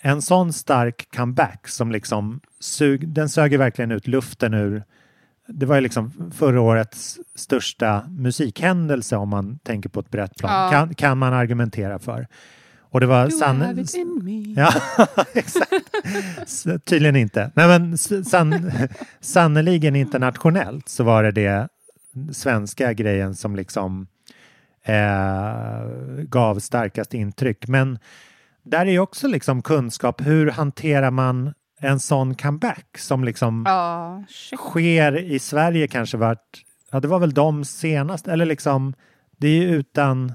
[0.00, 4.82] en sån stark comeback som liksom sug, den söger verkligen ut luften ur
[5.48, 10.64] det var ju liksom förra årets största musikhändelse om man tänker på ett brett plan,
[10.64, 10.70] ja.
[10.70, 12.26] kan, kan man argumentera för.
[12.90, 13.86] Och det var sann...
[14.56, 14.72] Ja,
[15.34, 16.84] exakt.
[16.84, 17.50] Tydligen inte.
[17.54, 18.70] Nej, men san...
[19.20, 21.68] sannoliken internationellt så var det det
[22.32, 24.06] svenska grejen som liksom
[24.82, 25.88] eh,
[26.22, 27.68] gav starkast intryck.
[27.68, 27.98] Men
[28.62, 30.20] där är ju också liksom kunskap.
[30.20, 34.20] Hur hanterar man en sån comeback som liksom oh,
[34.56, 36.64] sker i Sverige kanske vart...
[36.90, 38.94] Ja, det var väl de senast, eller liksom
[39.36, 40.32] det är ju utan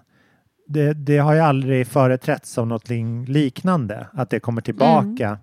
[0.68, 2.90] det, det, har ju aldrig företrätts av något
[3.28, 5.38] liknande, att det kommer tillbaka.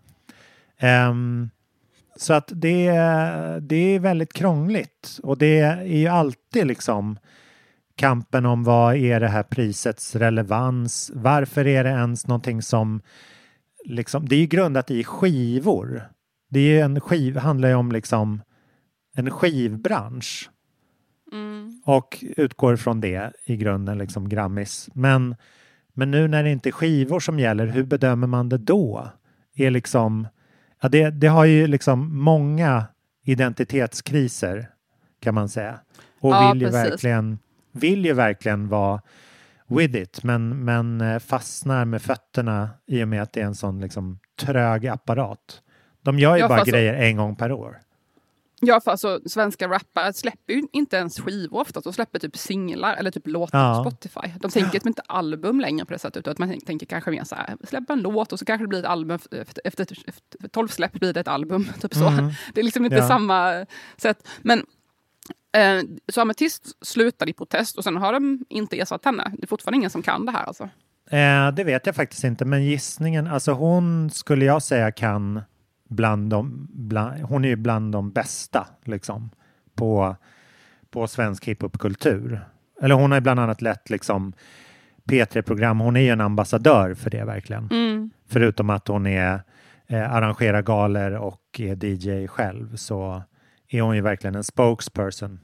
[0.78, 1.11] Mm.
[1.11, 1.50] Um,
[2.16, 2.90] så att det,
[3.61, 7.18] det är väldigt krångligt och det är ju alltid liksom
[7.96, 11.11] kampen om vad är det här prisets relevans?
[11.14, 13.00] Varför är det ens någonting som
[13.85, 16.02] liksom, det är ju grundat i skivor.
[16.50, 18.42] Det är ju en skiv, handlar ju om liksom
[19.14, 20.50] en skivbransch.
[21.33, 21.83] Mm.
[21.85, 24.88] Och utgår från det i grunden, liksom Grammis.
[24.95, 25.37] Men,
[25.95, 29.09] men nu när det inte är skivor som gäller, hur bedömer man det då?
[29.55, 30.29] Är liksom,
[30.83, 32.85] ja, det, det har ju liksom många
[33.25, 34.69] identitetskriser
[35.21, 35.81] kan man säga.
[36.21, 36.90] Och Ja, vill, ju precis.
[36.93, 37.38] verkligen,
[37.73, 39.03] vill ju verkligen vara
[39.69, 43.55] with it, men, men eh, fastnar med fötterna i och med att det är en
[43.55, 45.62] sån liksom trög apparat.
[46.03, 47.79] De gör ju Ja, bara fast så- grejer en gång per år.
[48.62, 51.81] Ja, för alltså svenska rappare släpper ju inte ens skivor ofta.
[51.81, 53.85] De släpper typ singlar eller typ låtar Ja.
[53.85, 54.33] på Spotify.
[54.40, 56.29] De tänker typ inte album längre på det sättet.
[56.29, 58.79] Utan man tänker kanske mer så här, släppa en låt och så kanske det blir
[58.79, 59.18] ett album.
[59.33, 61.64] Efter, efter, efter 12 släpp blir det ett album.
[61.81, 62.07] Typ så.
[62.07, 62.31] Mm.
[62.55, 63.09] Det är liksom inte Ja.
[63.09, 64.29] samma sätt.
[64.42, 64.59] Men
[65.53, 69.33] eh, så Ametist slutade i protest och sen har de inte ersatt henne.
[69.38, 70.64] Det är fortfarande ingen som kan det här alltså.
[71.11, 75.40] Eh, det vet jag faktiskt inte, men gissningen, alltså hon skulle jag säga kan
[75.90, 79.31] bland de, bland, hon är ju bland de bästa liksom
[79.74, 80.16] på,
[80.90, 82.40] på svensk hiphopkultur.
[82.81, 84.33] Eller hon har bland annat lett liksom
[85.05, 87.68] P3-program, hon är ju en ambassadör för det verkligen.
[87.70, 88.11] Mm.
[88.29, 89.42] Förutom att hon är
[89.87, 93.22] eh, arrangerar galer och är DJ själv så
[93.68, 95.38] är hon ju verkligen en spokesperson.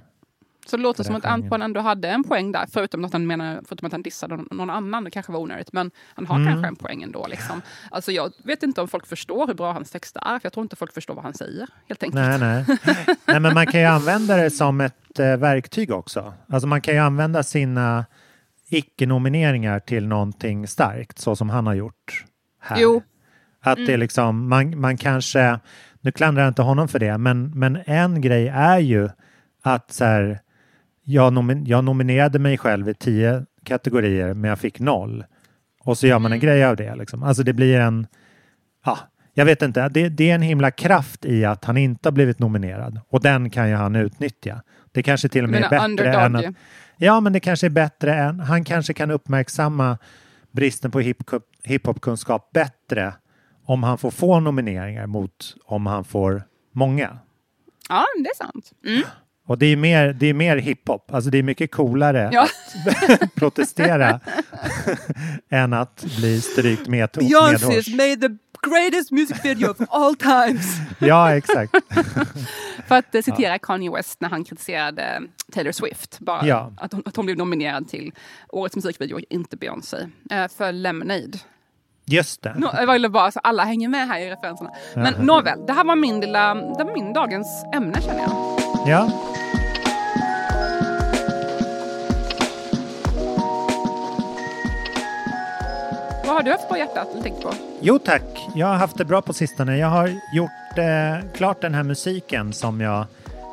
[0.66, 1.24] Så det låter som att.
[1.24, 2.66] Antoine ändå hade en poäng där.
[2.72, 5.04] Förutom att han, menar, förutom att han dissade någon, annan.
[5.04, 5.72] Det kanske var onödigt.
[5.72, 6.48] Men han har Mm.
[6.48, 7.26] kanske en poäng ändå.
[7.26, 7.62] Liksom.
[7.90, 10.38] Alltså, jag vet inte om folk förstår hur bra hans texter är.
[10.38, 11.66] För jag tror inte folk förstår vad han säger.
[11.88, 12.14] Helt enkelt.
[12.14, 12.64] Nej, nej.
[13.26, 16.34] nej, men man kan ju använda det som ett eh, verktyg också.
[16.48, 18.04] Alltså man kan ju använda sina
[18.68, 22.24] icke-nomineringar till någonting starkt, så som han har gjort
[22.60, 22.80] här.
[22.80, 23.02] Jo.
[23.60, 25.58] Att det är liksom, man, man kanske,
[26.00, 29.08] nu klandrar jag inte honom för det, men, men en grej är ju
[29.62, 30.40] att så här,
[31.08, 35.24] jag, nomin, jag nominerade mig själv i tio kategorier, men jag fick noll.
[35.80, 36.96] Och så gör man en grej av det.
[36.96, 37.22] Liksom.
[37.22, 38.06] Alltså det blir en,
[38.84, 38.98] ja,
[39.34, 42.38] jag vet inte, det, det är en himla kraft i att han inte har blivit
[42.38, 43.00] nominerad.
[43.08, 44.62] Och den kan ju han utnyttja.
[44.92, 46.48] Det kanske till och med är menar bättre än ju.
[46.48, 46.54] att...
[46.96, 48.40] Ja, men det kanske är bättre än...
[48.40, 49.98] Han kanske kan uppmärksamma
[50.50, 53.14] bristen på hip- hiphopkunskap bättre
[53.64, 56.42] om han får få nomineringar mot om han får
[56.72, 57.18] många.
[57.88, 58.72] Ja, det är sant.
[58.86, 59.02] Mm.
[59.46, 62.42] Och det är mer, det är mer hiphop, alltså det är mycket coolare Ja.
[63.20, 64.20] att protestera
[65.50, 67.88] än att bli strykt med medhårs.
[67.88, 68.28] made the
[68.70, 70.66] greatest music video of all times.
[70.98, 71.72] Ja, exakt.
[72.88, 76.18] För att eh, citera Kanye West när han kritiserade Taylor Swift.
[76.20, 76.72] Bara Ja.
[76.76, 78.12] att, hon, att hon blev nominerad till
[78.48, 79.96] årets musikvideo, inte Beyoncé.
[80.30, 81.38] Eh, för Lemonade.
[82.08, 82.54] Just det.
[82.58, 84.70] Nå, jag ville bara så alla hänger med här i referenserna.
[84.94, 88.32] Men nåväl, det här var min, lilla, det var min dagens ämne känner jag.
[88.88, 89.10] Ja.
[96.36, 97.52] Har du haft på hjärtat eller tänkt på?
[97.80, 98.22] Jo tack,
[98.54, 99.76] jag har haft det bra på sistone.
[99.78, 103.04] Jag har gjort eh, klart den här musiken som jag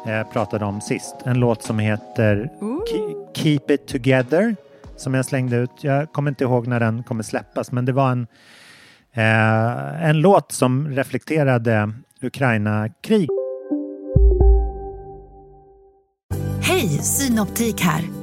[0.07, 1.15] eh, pratade om sist.
[1.25, 4.55] En låt som heter Ke- Keep It Together
[4.97, 5.69] som jag slängde ut.
[5.81, 8.27] Jag kommer inte ihåg när den kommer släppas men det var en,
[9.13, 11.91] eh, en låt som reflekterade
[12.21, 13.29] Ukraina-krig.
[16.61, 18.22] Hej, Synoptik här.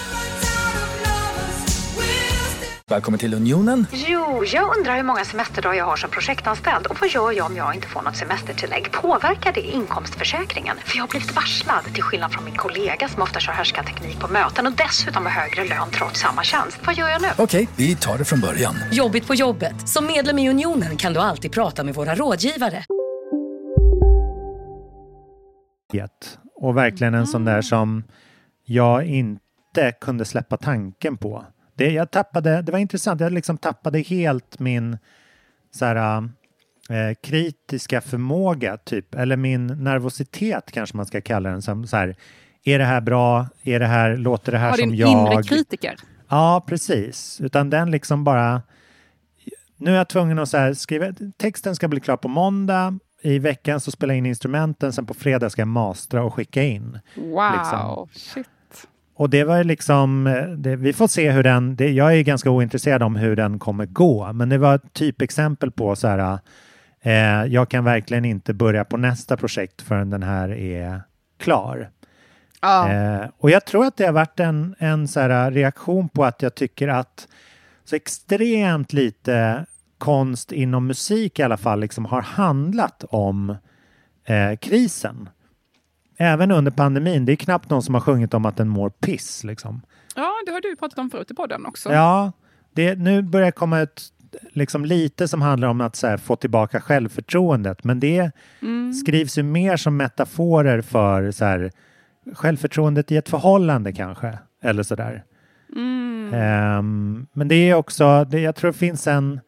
[2.91, 3.87] Välkommen till Unionen.
[3.91, 7.55] Jo, jag undrar hur många semesterdagar jag har som projektanställd och vad gör jag om
[7.55, 8.91] jag inte får något semestertillägg?
[8.91, 10.77] Påverkar det inkomstförsäkringen?
[10.85, 14.27] För jag har blivit varslad, till skillnad från min kollega som ofta kör härskarteknik på
[14.27, 16.79] möten och dessutom har högre lön trots samma tjänst.
[16.85, 17.27] Vad gör jag nu?
[17.37, 18.75] Okej, vi tar det från början.
[18.91, 19.89] Jobbigt på jobbet.
[19.89, 22.83] Som medlem i Unionen kan du alltid prata med våra rådgivare.
[26.55, 28.03] Och verkligen en sån där som
[28.65, 31.45] jag inte kunde släppa tanken på.
[31.81, 34.97] Det, jag tappade, det var intressant, jag liksom tappade helt min
[35.71, 36.23] så här,
[36.89, 41.61] eh, kritiska förmåga, typ, eller min nervositet kanske man ska kalla den.
[41.61, 42.15] Som, så här,
[42.63, 43.47] är det här bra?
[43.63, 45.11] Är det här, låter det här Har som din jag?
[45.11, 45.95] inre kritiker?
[46.29, 47.41] Ja, precis.
[47.41, 48.61] Utan den liksom bara...
[49.77, 51.13] Nu är jag tvungen att så här skriva...
[51.37, 52.99] Texten ska bli klar på måndag.
[53.21, 54.93] I veckan så spelar jag in instrumenten.
[54.93, 56.99] Sen på fredag ska jag mastra och skicka in.
[57.15, 58.07] Wow, Liksom.
[58.13, 58.47] shit.
[59.15, 62.49] Och det var liksom, eh, det, vi får se hur den, det, jag är ganska
[62.49, 66.39] ointresserad om hur den kommer gå, men det var ett typexempel på så här,
[67.01, 71.01] eh, jag kan verkligen inte börja på nästa projekt förrän den här är
[71.39, 71.89] klar.
[72.61, 72.91] Ja.
[72.91, 76.41] Eh, och jag tror att det har varit en, en så här reaktion på att
[76.41, 77.27] jag tycker att
[77.83, 79.65] så extremt lite
[79.97, 83.55] konst inom musik i alla fall liksom har handlat om
[84.25, 85.29] eh, krisen.
[86.21, 87.25] Även under pandemin.
[87.25, 89.43] Det är knappt någon som har sjungit om att den mår piss.
[89.43, 89.81] Liksom.
[90.15, 91.93] ja, det har du pratat om förut i podden också.
[91.93, 92.31] Ja,
[92.73, 94.13] det, nu börjar det komma ut
[94.53, 97.83] liksom lite som handlar om att så här, få tillbaka självförtroendet.
[97.83, 98.31] Men det
[98.61, 98.93] Mm.
[98.93, 101.71] skrivs ju mer som metaforer för så här,
[102.33, 104.37] självförtroendet i ett förhållande kanske.
[104.63, 105.23] Eller sådär.
[105.75, 106.33] Mm.
[106.33, 109.39] Ehm, men det är också, det, jag tror det finns en,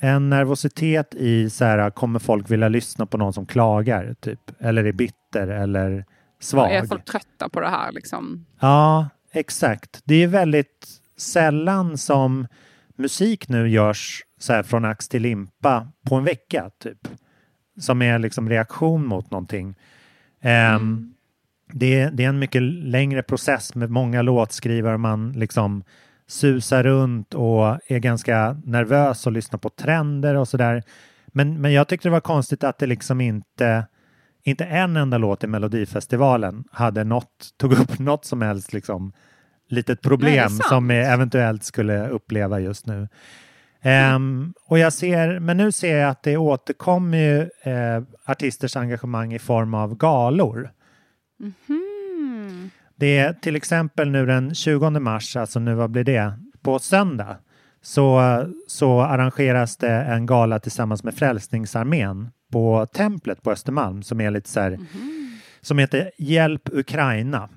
[0.00, 4.14] en nervositet i så här, kommer folk vilja lyssna på någon som klagar?
[4.20, 4.40] Typ?
[4.58, 6.04] Eller är bitter eller
[6.40, 6.72] svag?
[6.72, 8.46] Är folk trötta på det här liksom?
[8.60, 10.00] Ja, exakt.
[10.04, 12.46] Det är väldigt sällan som
[12.96, 17.08] musik nu görs så här från ax till limpa på en vecka, typ.
[17.80, 19.74] Som är liksom reaktion mot någonting.
[20.40, 21.14] Ehm,
[21.72, 24.98] det, är, det är en mycket längre process med många låtskrivare.
[24.98, 25.84] Man liksom
[26.28, 30.82] susar runt och är ganska nervös och lyssnar på trender och sådär.
[31.26, 33.86] Men, men jag tyckte det var konstigt att det liksom inte
[34.42, 39.12] inte en enda låt i Melodifestivalen hade något, tog upp något som helst liksom,
[39.68, 40.68] litet Nej, problem sant.
[40.68, 43.08] som jag eventuellt skulle uppleva just nu.
[43.82, 47.40] Ehm, och jag ser, men nu ser jag att det återkommer ju
[47.72, 50.70] eh, artisters engagemang i form av galor.
[51.38, 51.87] Hmm.
[52.98, 56.32] Det är till exempel nu den 20 mars, alltså nu vad blir det,
[56.62, 57.36] på söndag
[57.82, 58.20] så,
[58.66, 64.48] så arrangeras det en gala tillsammans med Frälsningsarmén på Templet på Östermalm som är lite
[64.50, 64.78] så här,
[65.60, 67.48] som heter Hjälp Ukraina.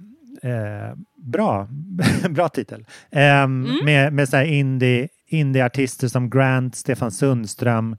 [0.43, 1.67] Eh, bra,
[2.30, 2.86] bra titel.
[3.12, 7.97] Ehm, Med, med så här indie, indieartister som Grant, Stefan Sundström,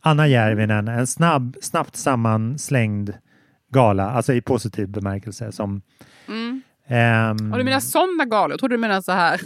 [0.00, 3.12] Anna Järvinen, en snabb, snabbt sammanslängd
[3.72, 5.52] gala, alltså i positiv bemärkelse.
[5.52, 5.82] Som,
[6.92, 8.50] ehm, Och du menar sådana galor?
[8.50, 9.40] Jag trodde du menade så här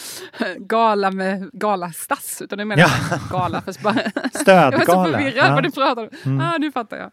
[0.58, 2.42] gala med galastass.
[2.42, 3.18] Utan du menar Ja.
[3.30, 5.04] gala för Jag var så Stödgala.
[5.18, 5.54] förvirrad Ja.
[5.54, 6.32] vad du pratade om.
[6.32, 6.40] Mm.
[6.46, 7.10] Ah, nu fattar jag.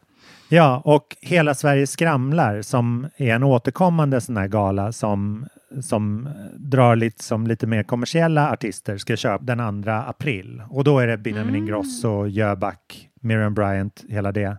[0.50, 5.46] Ja, och Hela Sverige skramlar som är en återkommande sån här gala som,
[5.82, 10.62] som drar lite som lite mer kommersiella artister ska köra den 2 april.
[10.70, 14.58] Och då är det Benjamin Ingrosso, Jöback, Miriam Bryant, hela det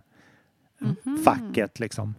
[1.25, 2.15] facket liksom.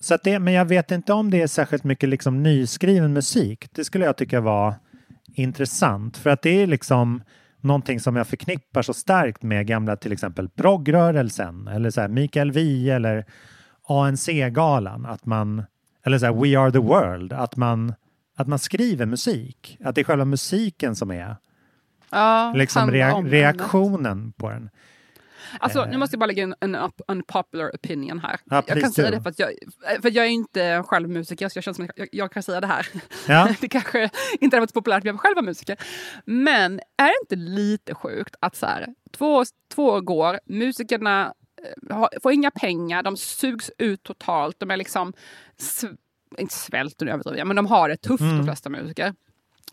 [0.00, 3.68] Så det, men jag vet inte om det är särskilt mycket liksom nyskriven musik.
[3.72, 4.74] Det skulle jag tycka var
[5.34, 7.22] intressant för att det är liksom
[7.60, 12.52] någonting som jag förknippar så starkt med gamla till exempel proggrörelsen eller så här Mikael
[12.52, 13.24] Wiehe eller
[13.88, 15.06] ANC-galan.
[15.06, 15.62] Att man,
[16.04, 17.94] eller så här We Are The World, att man,
[18.36, 19.78] att man skriver musik.
[19.84, 21.36] Att det är själva musiken som är
[22.10, 24.70] Ja, liksom rea- reaktionen på den.
[25.60, 28.40] Alltså, nu måste jag bara lägga in en up- unpopular opinion här.
[28.44, 29.50] Ja, jag kan säga det för att jag,
[30.02, 32.60] för jag är inte själv musiker, så jag känner som att jag, jag kan säga
[32.60, 32.86] det här.
[33.28, 33.48] Ja.
[33.60, 35.76] det kanske inte hade varit så populärt om jag själv var musiker.
[36.24, 41.34] Men är det inte lite sjukt att så här, två, två år går, musikerna
[41.90, 45.12] eh, har, får inga pengar, de sugs ut totalt, de är liksom,
[46.38, 48.36] inte svälter nu överdriver men de har det tufft Mm.
[48.38, 49.14] de flesta musiker.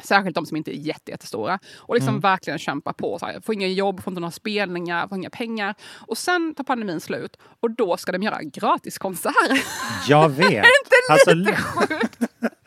[0.04, 1.60] Särskilt de som inte är jätte, jättestora.
[1.78, 2.22] Och liksom Mm.
[2.22, 3.20] verkligen kämpa på.
[3.20, 5.76] Så här, får inga jobb, får inte några spelningar, får inga pengar.
[6.08, 9.62] Och sen tar pandemin slut och då ska de göra gratiskonserter.
[10.08, 10.48] Jag vet.
[10.52, 10.66] är inte
[11.12, 12.18] Alltså, lite sjukt?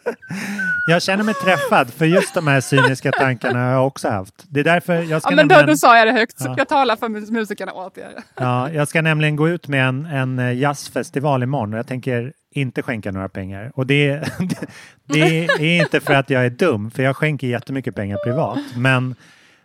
[0.87, 4.35] jag känner mig träffad för just de här cyniska tankarna har jag också haft.
[4.49, 6.37] Det är därför jag ska Ja, men då, då sa jag det högt.
[6.39, 6.55] Ja.
[6.59, 8.23] Jag talar för mus- musikerna åt er.
[8.35, 12.33] Ja, jag ska nämligen gå ut med en, en eh, jazzfestival imorgon och jag tänker
[12.51, 13.73] inte skänka några pengar.
[13.75, 14.33] Och det,
[15.05, 18.59] det är inte för att jag är dum, för jag skänker jättemycket pengar privat.
[18.77, 19.15] Men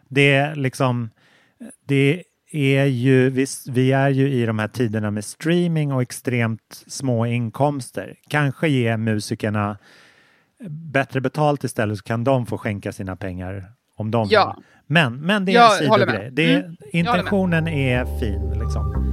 [0.09, 1.09] det är liksom,
[1.87, 6.83] det är ju, vi, vi är ju i de här tiderna med streaming och extremt
[6.87, 8.15] små inkomster.
[8.29, 9.77] Kanske ge musikerna
[10.69, 13.65] bättre betalt istället så kan de få skänka sina pengar
[13.95, 14.53] om de Ja.
[14.57, 14.65] vill.
[14.87, 16.55] Men, men det är Jag en sidogrej.
[16.55, 19.12] Mm, intentionen är fin liksom.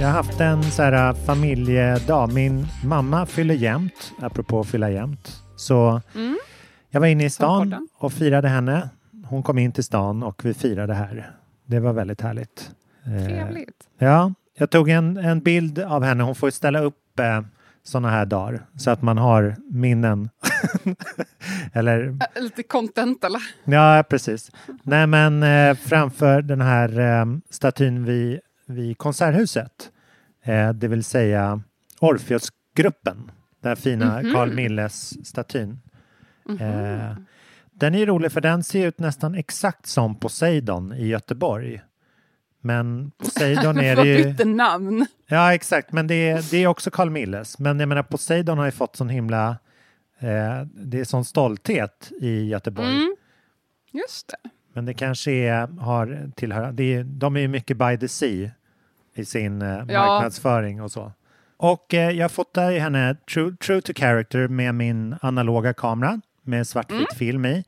[0.00, 2.32] Jag har haft en så här familjedag.
[2.32, 5.42] Min mamma fyller jämt, apropå fylla jämt.
[5.56, 6.38] Så Mm.
[6.90, 8.88] jag var inne i stan och firade henne.
[9.26, 11.30] Hon kom in till stan och vi firade här.
[11.66, 12.70] Det var väldigt härligt.
[13.06, 13.76] Eh, Trevligt.
[13.98, 16.22] Ja, jag tog en, en bild av henne.
[16.24, 17.40] Hon får ställa upp eh,
[17.84, 20.28] sådana här dagar så att man har minnen.
[21.72, 23.40] eller, Äh, Lite content eller?
[23.64, 24.50] ja, precis.
[24.82, 29.90] Nej, men eh, framför den här eh, statyn vid, vid Konserthuset,
[30.42, 31.62] eh, det vill säga
[32.00, 34.32] Orfeusgruppen, den fina Mhm.
[34.32, 35.78] Carl Milles-statyn.
[36.60, 37.16] Eh,
[37.72, 41.80] den är rolig för den ser ut nästan exakt som Poseidon i Göteborg.
[42.60, 44.24] Men Poseidon är det ju...
[44.24, 45.06] bytte namn?
[45.26, 45.92] Ja, exakt.
[45.92, 47.58] Men det är, det är också Carl Milles.
[47.58, 49.48] Men jag menar, Poseidon har ju fått sån himla...
[50.18, 52.88] Eh, det är sån stolthet i Göteborg.
[52.96, 53.16] Mm.
[53.92, 54.50] Just det.
[54.78, 56.72] Men det kanske är, har tillhör...
[56.72, 58.50] Det är, de är ju mycket by the sea
[59.14, 61.12] i sin eh, marknadsföring och så.
[61.56, 66.66] Och eh, jag fotar ju henne true, true to character med min analoga kamera med
[66.66, 67.64] svartvit film i.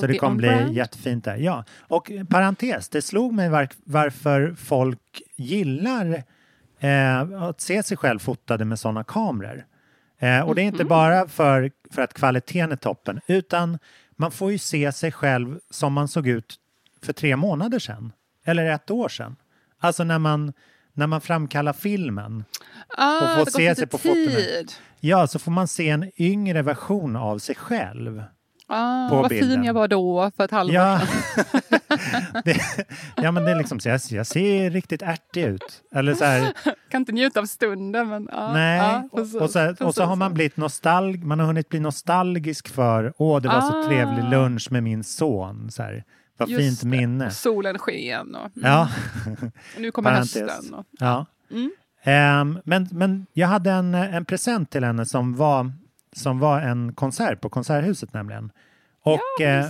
[0.00, 0.72] Så det kommer bli brand.
[0.72, 1.36] jättefint där.
[1.36, 6.22] Ja, och eh, parentes, det slog mig var, varför folk gillar
[6.80, 9.64] eh, att se sig själv fotade med sådana kameror.
[10.18, 13.78] Eh, och det är inte bara för, för att kvaliteten är toppen, utan
[14.20, 16.56] man får ju se sig själv som man såg ut
[17.02, 18.12] för tre månader sedan.
[18.44, 19.36] Eller ett år sedan.
[19.78, 20.52] Alltså när man,
[20.92, 22.44] när man framkallar filmen.
[22.88, 24.14] Ah, Och få det se sig på fotona.
[24.30, 24.72] tid.
[25.00, 28.22] Ja, så får man se en yngre version av sig själv.
[28.70, 29.50] Ah, på vad bilden.
[29.50, 31.00] fin jag var då för ett halvår Ja,
[32.44, 32.60] det,
[33.16, 35.82] ja men det är liksom så jag, jag ser riktigt ärtig ut.
[35.94, 36.52] Eller så här,
[36.90, 38.52] Kan inte njuta av stunden men ja.
[38.52, 39.02] nej.
[39.12, 40.18] och, precis, och, så, här- och så har precis.
[40.18, 43.86] man blivit nostalg, man har hunnit bli nostalgisk för, åh det var så Ah.
[43.86, 45.70] trevlig lunch med min son.
[45.70, 46.04] Så här,
[46.36, 46.86] vad Just fint det.
[46.86, 47.30] minne.
[47.30, 48.70] Solen sken och, mm.
[48.70, 48.88] Ja.
[49.76, 50.36] och nu kommer Parentes.
[50.42, 50.74] hösten.
[50.74, 51.26] Och, Ja.
[51.50, 51.70] Mm.
[52.02, 55.72] Ehm, men, men jag hade en, en present till henne som var,
[56.22, 58.52] som var en konsert på Konserthuset nämligen.
[59.04, 59.66] Och Ja, eh,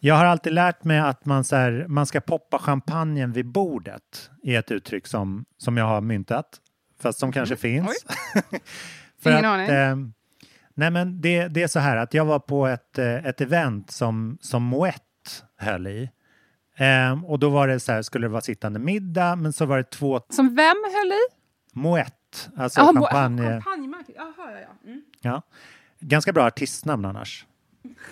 [0.00, 4.30] jag har alltid lärt mig att man, så här, man ska poppa champagnen vid bordet
[4.42, 6.60] är ett uttryck som, som jag har myntat,
[7.02, 8.06] fast som kanske finns.
[9.22, 9.68] För Ingen att, aning.
[9.70, 10.12] ehm,
[10.74, 13.90] nej men det, det är så här att jag var på ett, eh, ett event
[13.90, 16.10] som, som Moët höll i.
[16.76, 19.76] Ehm, och då var det så här, skulle det vara sittande middag, men så var
[19.76, 21.20] det två Som vem höll i?
[21.74, 23.42] Moët, alltså champagne.
[23.42, 24.14] Champagnemärket.
[24.18, 24.88] Jaha, ja, ja.
[24.90, 25.02] Mm.
[25.20, 25.42] Ja.
[26.08, 27.46] Ganska bra artistnamn annars.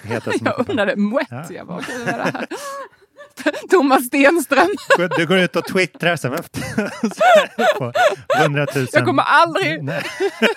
[0.44, 1.26] Jag undrade, Moët.
[1.30, 1.44] Ja.
[1.50, 2.46] Jag bara, okej, vad är det här?
[3.70, 4.68] Thomas Stenström.
[5.16, 7.92] Du går ut och twittrar här på
[8.42, 8.86] 100 000.
[8.92, 10.02] Jag kommer aldrig, Nej.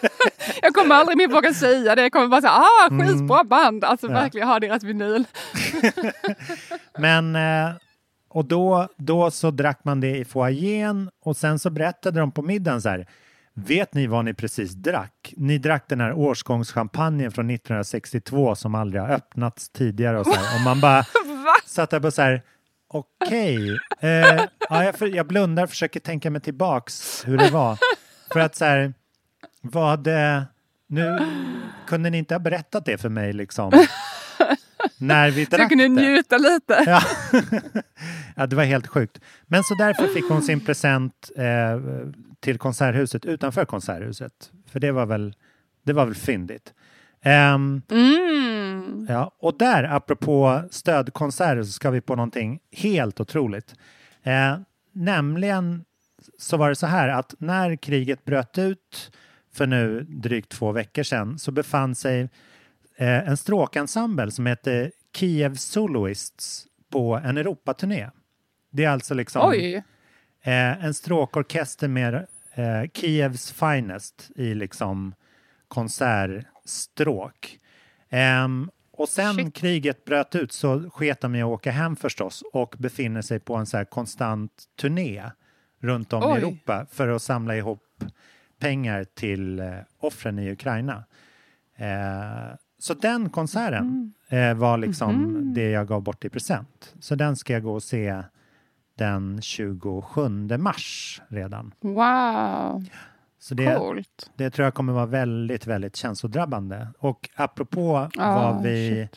[0.62, 2.02] jag kommer aldrig mer våga säga det.
[2.02, 3.84] Jag kommer bara säga, ah, skitbra band.
[3.84, 4.18] Alltså Mm.
[4.18, 4.22] Ja.
[4.24, 5.26] verkligen ha deras vinyl.
[6.98, 7.72] Men, eh,
[8.30, 12.42] och då, då så drack man det i foajén och sen så berättade de på
[12.42, 13.08] middagen så här.
[13.58, 15.34] Vet ni vad ni precis drack?
[15.38, 20.56] Ni drack den här årsgångschampagnen från 1962 som aldrig har öppnats tidigare och så här.
[20.56, 21.06] Och man bara
[21.66, 22.42] satt där på så här.
[22.88, 27.78] Okej, eh, ja, jag, för, jag blundar och försöker tänka mig tillbaks hur det var.
[28.34, 28.94] För att så här,
[29.62, 30.08] vad,
[30.88, 31.20] nu
[31.88, 33.72] kunde ni inte ha berättat det för mig liksom.
[34.98, 35.90] När vi drack jag kunde det.
[35.90, 36.84] njuta lite.
[36.86, 37.02] Ja.
[38.36, 39.20] ja, det var helt sjukt.
[39.48, 41.44] Men så därför fick hon sin present eh,
[42.46, 44.52] till Konserthuset utanför Konserthuset.
[44.68, 45.36] För det var väl,
[45.84, 46.74] det var väl fyndigt.
[47.22, 49.06] Ehm, Mm.
[49.10, 53.76] ja, och där, apropå stödkonserter, så ska vi på någonting helt otroligt.
[54.24, 54.58] Eh,
[54.92, 55.86] nämligen
[56.38, 59.12] så var det så här att när kriget bröt ut
[59.54, 62.22] för nu drygt två veckor sedan så befann sig
[62.98, 68.10] eh, en stråkensemble som heter Kiev Soloists på en Europaturné.
[68.72, 69.42] Det är alltså liksom
[70.44, 72.26] eh, en stråkorkester med
[72.56, 75.16] eh, Kievs finest i liksom
[75.68, 77.60] konsertstråk.
[78.10, 79.56] Ehm, och sen Shit.
[79.56, 83.56] kriget bröt ut så sket de i att åka hem förstås och befinner sig på
[83.56, 85.24] en så konstant turné
[85.80, 86.38] runt om i Oj.
[86.38, 88.04] Europa för att samla ihop
[88.60, 91.04] pengar till eh, offren i Ukraina.
[91.76, 96.94] Eh, så den konserten eh, var liksom det jag gav bort i present.
[97.00, 98.24] Så den ska jag gå och se
[98.98, 101.74] den 27 mars redan.
[101.82, 102.84] Wow,
[103.40, 104.32] Så det, coolt.
[104.36, 106.88] det tror jag kommer vara väldigt, väldigt känslodrabbande.
[107.00, 109.10] Och apropå Ah, vad, vi,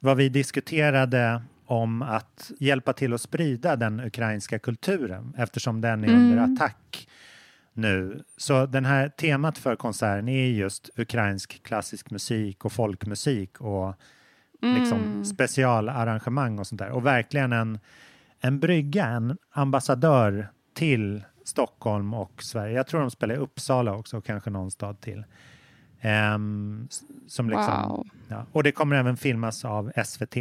[0.00, 6.08] vad vi diskuterade om att hjälpa till att sprida den ukrainska kulturen eftersom den är
[6.08, 6.54] under Mm.
[6.54, 7.08] attack
[7.72, 8.22] nu.
[8.36, 13.94] Så den här temat för konserten är just ukrainsk klassisk musik och folkmusik och
[14.62, 15.24] liksom Mm.
[15.24, 16.90] specialarrangemang och sånt där.
[16.90, 17.78] Och verkligen en,
[18.40, 22.74] en brygga, en ambassadör till Stockholm och Sverige.
[22.76, 25.24] Jag tror de spelar i Uppsala också och kanske någon stad till.
[26.00, 28.06] S- som liksom, Wow.
[28.28, 30.36] ja, och det kommer även filmas av SVT.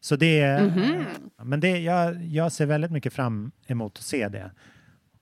[0.00, 1.04] Så det är, Mhm.
[1.42, 4.50] men det, jag, jag ser väldigt mycket fram emot att se det.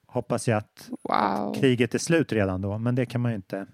[0.06, 1.54] Hoppas jag att Wow.
[1.54, 3.66] kriget är slut redan då, men det kan man ju inte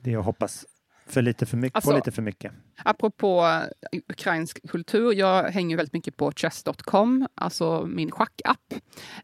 [0.00, 0.66] det är att hoppas
[1.06, 2.52] för lite för mycket, Alltså- på lite för mycket.
[2.84, 3.60] Apropå
[3.92, 8.74] eh, ukrainsk kultur, jag hänger väldigt mycket på chess.com, alltså min schackapp.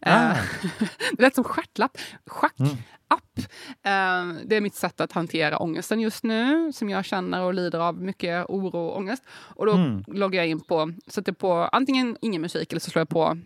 [0.01, 0.31] Ah.
[0.31, 0.37] Eh,
[1.12, 1.99] det lät som stjärtlapp.
[2.26, 3.39] Schackapp.
[3.83, 7.78] Eh, det är mitt sätt att hantera ångesten just nu, som jag känner och lider
[7.78, 9.22] av mycket oro och ångest.
[9.31, 10.05] Och då Mm.
[10.07, 13.39] loggar jag in på, sätter på antingen ingen musik eller så slår jag på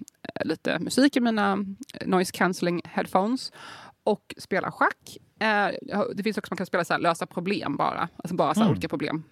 [0.45, 1.59] lite musik i mina
[2.07, 3.53] noise cancelling headphones
[4.05, 5.17] och spelar schack.
[5.41, 5.69] Eh,
[6.15, 8.67] det finns också man kan spela så här, lösa problem bara, alltså bara så här,
[8.67, 8.73] Mm.
[8.73, 9.23] olika problem.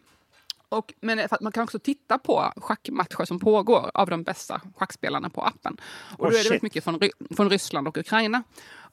[0.69, 5.43] Och, men man kan också titta på schackmatcher som pågår av de bästa schackspelarna på
[5.43, 5.77] appen.
[6.19, 6.47] Och Oh, då är det shit.
[6.51, 7.01] väldigt mycket från,
[7.37, 8.43] från Ryssland och Ukraina.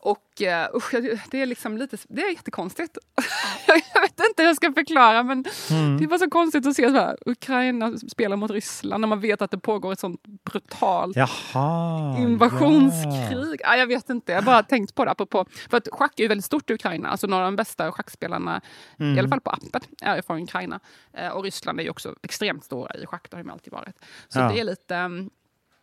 [0.01, 0.93] Och uh, usch,
[1.31, 2.97] det är liksom lite, det är jättekonstigt.
[3.67, 5.97] jag vet inte hur jag ska förklara men Mm.
[5.97, 9.41] det var så konstigt att se så här, Ukraina spela mot Ryssland när man vet
[9.41, 12.17] att det pågår ett sånt brutalt Jaha.
[12.19, 13.61] invasionskrig.
[13.63, 15.11] Ja, jag vet inte, jag har bara tänkt på det.
[15.11, 17.09] Apropå, för att schack är ju väldigt stort i Ukraina.
[17.09, 18.61] Alltså några av de bästa schackspelarna,
[18.99, 19.15] Mm.
[19.15, 20.79] i alla fall på appen, är från Ukraina.
[21.13, 23.95] Eh, och Ryssland är ju också extremt stora i schack, det har de alltid varit.
[24.27, 24.49] Så Ja.
[24.51, 24.95] det är lite...
[24.95, 25.29] um,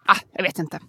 [0.06, 0.80] ah, jag vet inte.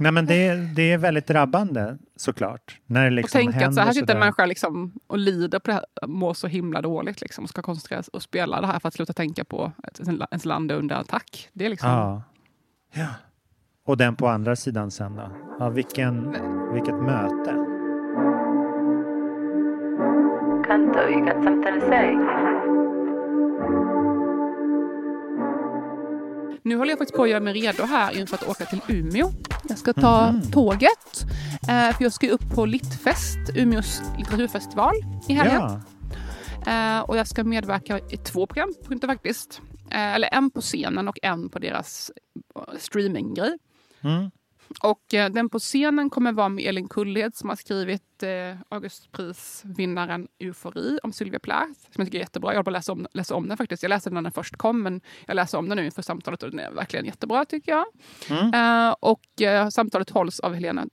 [0.00, 2.80] Nej, men det, det är väldigt drabbande såklart.
[2.86, 5.66] När det liksom och tänka att så här sitter en människa liksom och lider på
[5.66, 8.78] det här, mår så himla dåligt liksom, och ska koncentrera sig och spela det här
[8.78, 11.48] för att sluta tänka på att ens land är under attack.
[11.52, 11.90] Det är liksom...
[11.90, 12.22] Ja.
[12.94, 13.08] ja.
[13.86, 15.32] Och den på andra sidan sen då?
[15.58, 16.36] Ja, vilken,
[16.72, 17.70] vilket möte.
[26.62, 29.30] Nu håller jag faktiskt på att göra mig redo här inför att åka till Umeå.
[29.68, 31.24] Jag ska ta tåget,
[31.62, 34.94] eh, för jag ska upp på Littfest, Umeås litteraturfestival
[35.28, 35.60] i helgen.
[35.60, 35.80] Ja.
[36.72, 39.60] Eh, och jag ska medverka i två programpunkter faktiskt.
[39.90, 42.10] Eh, eller en på scenen och en på deras
[42.78, 43.58] streaminggrej.
[44.00, 44.30] Mm.
[44.82, 50.28] Och eh, den på scenen kommer vara med Elin Kullhed som har skrivit eh, Augustprisvinnaren
[50.38, 51.80] Eufori om Sylvia Plath.
[51.80, 52.50] Som jag tycker är jättebra.
[52.50, 53.82] Jag håller på att läsa om, läsa om den faktiskt.
[53.82, 56.42] Jag läste den när den först kom men jag läser om den nu inför samtalet
[56.42, 57.86] och den är verkligen jättebra tycker jag.
[58.54, 60.86] Eh, och eh, samtalet hålls av Helena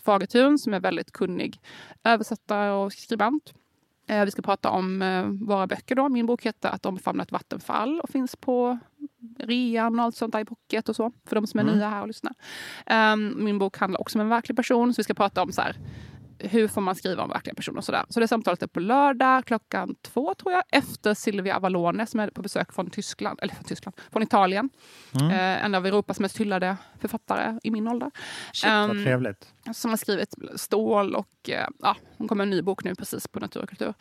[0.00, 1.60] Fagertun som är väldigt kunnig
[2.04, 3.54] översättare och skribent.
[4.08, 5.94] Eh, vi ska prata om eh, våra böcker.
[5.94, 6.08] Då.
[6.08, 8.78] Min bok heter Att omfamna ett vattenfall och finns på
[9.38, 11.12] rean och allt sånt där i pocket och så.
[11.26, 11.76] För de som är Mm.
[11.76, 12.34] nya här och lyssnar.
[13.12, 14.94] Um, min bok handlar också om en verklig person.
[14.94, 15.76] Så vi ska prata om så här,
[16.38, 18.04] hur får man skriva om verkliga personer och sådär.
[18.08, 20.62] Så det samtalet är på lördag klockan två tror jag.
[20.70, 24.70] Efter Silvia Avalone som är på besök från Tyskland, eller från Tyskland, från Italien.
[25.20, 25.30] Mm.
[25.30, 28.10] Eh, en av Europas mest hyllade författare i min ålder.
[28.52, 29.52] Shit, Ehm, trevligt.
[29.74, 33.40] som har skrivit Stål och eh, ja, hon kommer en ny bok nu precis på
[33.40, 33.94] Natur och kultur.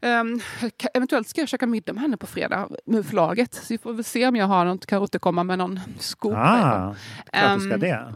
[0.00, 3.54] Ka- eventuellt ska jag käka middag med henne på fredag med förlaget.
[3.54, 6.34] Så vi får väl se om jag har något, kan återkomma med någon scoop.
[6.36, 6.94] Ah,
[7.32, 8.14] klart du ska Ehm, det.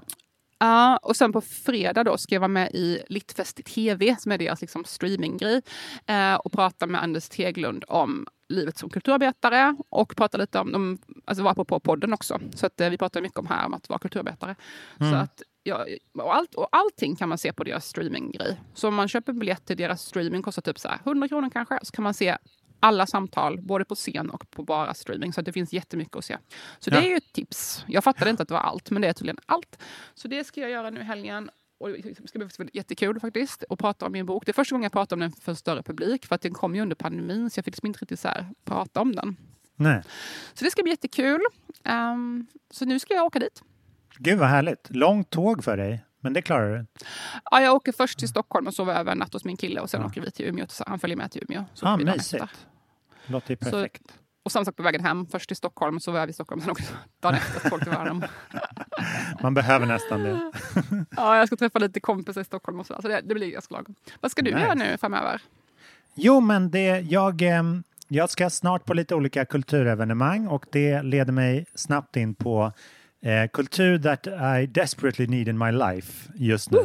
[0.63, 4.33] Ja, och sen på fredag då ska jag vara med i Littfest i TV, som
[4.33, 5.63] är deras liksom streaminggrej,
[6.07, 10.99] eh, och prata med Anders Teglund om livet som kulturarbetare och prata lite om, om
[11.25, 12.41] alltså vara på, podden också.
[12.55, 14.55] Så att, eh, vi pratar mycket om här om att vara kulturarbetare.
[14.99, 15.19] Så Mm.
[15.21, 15.87] att, ja,
[16.19, 18.61] och, allt, och allting kan man se på deras streaminggrej.
[18.75, 21.79] Så om man köper biljett till deras streaming kostar typ så här 100 kronor kanske,
[21.83, 22.37] så kan man se
[22.83, 25.33] alla samtal, både på scen och på bara streaming.
[25.33, 26.39] Så det finns jättemycket att se.
[26.79, 27.03] Så det Ja.
[27.03, 27.85] är ju ett tips.
[27.89, 29.79] Jag fattade inte att det var allt, men det är tydligen allt.
[30.15, 31.51] Så det ska jag göra nu i helgen.
[31.81, 34.47] Och det ska bli jättekul faktiskt att prata om min bok.
[34.47, 36.27] Det är första gången jag pratar om den för en större publik.
[36.27, 38.47] För att den kom ju under pandemin så jag fick liksom inte riktigt så här
[38.65, 39.37] prata om den.
[39.77, 40.03] Nej.
[40.55, 41.41] Så det ska bli jättekul.
[41.85, 43.63] Ehm, så nu ska jag åka dit.
[44.19, 44.87] Gud vad härligt.
[44.91, 46.87] Långt tåg för dig, men det klarar du.
[47.51, 49.91] Ja, jag åker först till Stockholm och sover över en natt hos min kille och
[49.91, 50.67] sen åker vi till Umeå.
[50.87, 51.65] Han följer med till Umeå.
[51.75, 52.45] Så Ah, mysigt.
[53.27, 54.03] Låter ju Så- perfekt.
[54.45, 55.27] Och samma sak på vägen hem.
[55.27, 56.85] Först till Stockholm, så var vi i Stockholm, sen vi
[57.21, 58.23] dagen efter till Värnamo.
[59.43, 60.53] Man behöver nästan det.
[61.17, 63.03] Ja, jag ska träffa lite kompisar i Stockholm och så.
[63.03, 63.95] Så det, det blir ganska lagom.
[64.21, 64.63] Vad ska du Nice.
[64.65, 65.41] göra nu framöver?
[66.15, 71.33] Jo, men det, jag, ehm, jag ska snart på lite olika kulturevenemang och det leder
[71.33, 72.73] mig snabbt in på
[73.23, 74.27] eh, kultur that
[74.61, 76.79] I desperately need in my life just nu.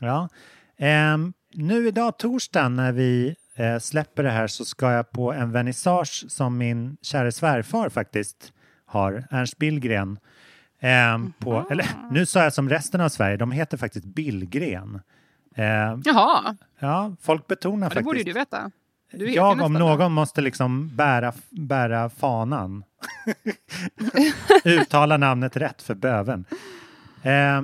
[0.00, 0.28] Ja.
[0.76, 5.52] Ehm, nu idag, torsdag, när vi eh, släpper det här så ska jag på en
[5.52, 8.52] vernissage som min kära svärfar faktiskt
[8.86, 10.18] har, Ernst Billgren.
[10.80, 15.00] Ehm, på, eller, nu sa jag som resten av Sverige, de heter faktiskt Billgren.
[15.54, 18.70] Ehm, Jaha, ja, folk betonar ja, det faktiskt borde ju du veta.
[19.12, 22.84] Du jag om någon måste liksom bära, bära fanan.
[24.64, 26.44] Uttala namnet rätt för böven.
[27.22, 27.62] Eh,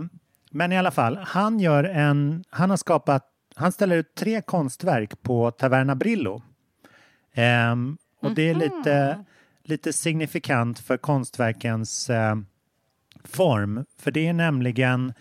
[0.51, 3.25] men i alla fall, han gör en, han har skapat,
[3.61, 6.43] han ställer ut tre konstverk på Taverna Brillo.
[7.33, 7.77] Eh,
[8.23, 9.25] och det är lite,
[9.65, 12.37] lite signifikant för konstverkens eh,
[13.25, 13.85] form.
[13.99, 15.13] För det är nämligen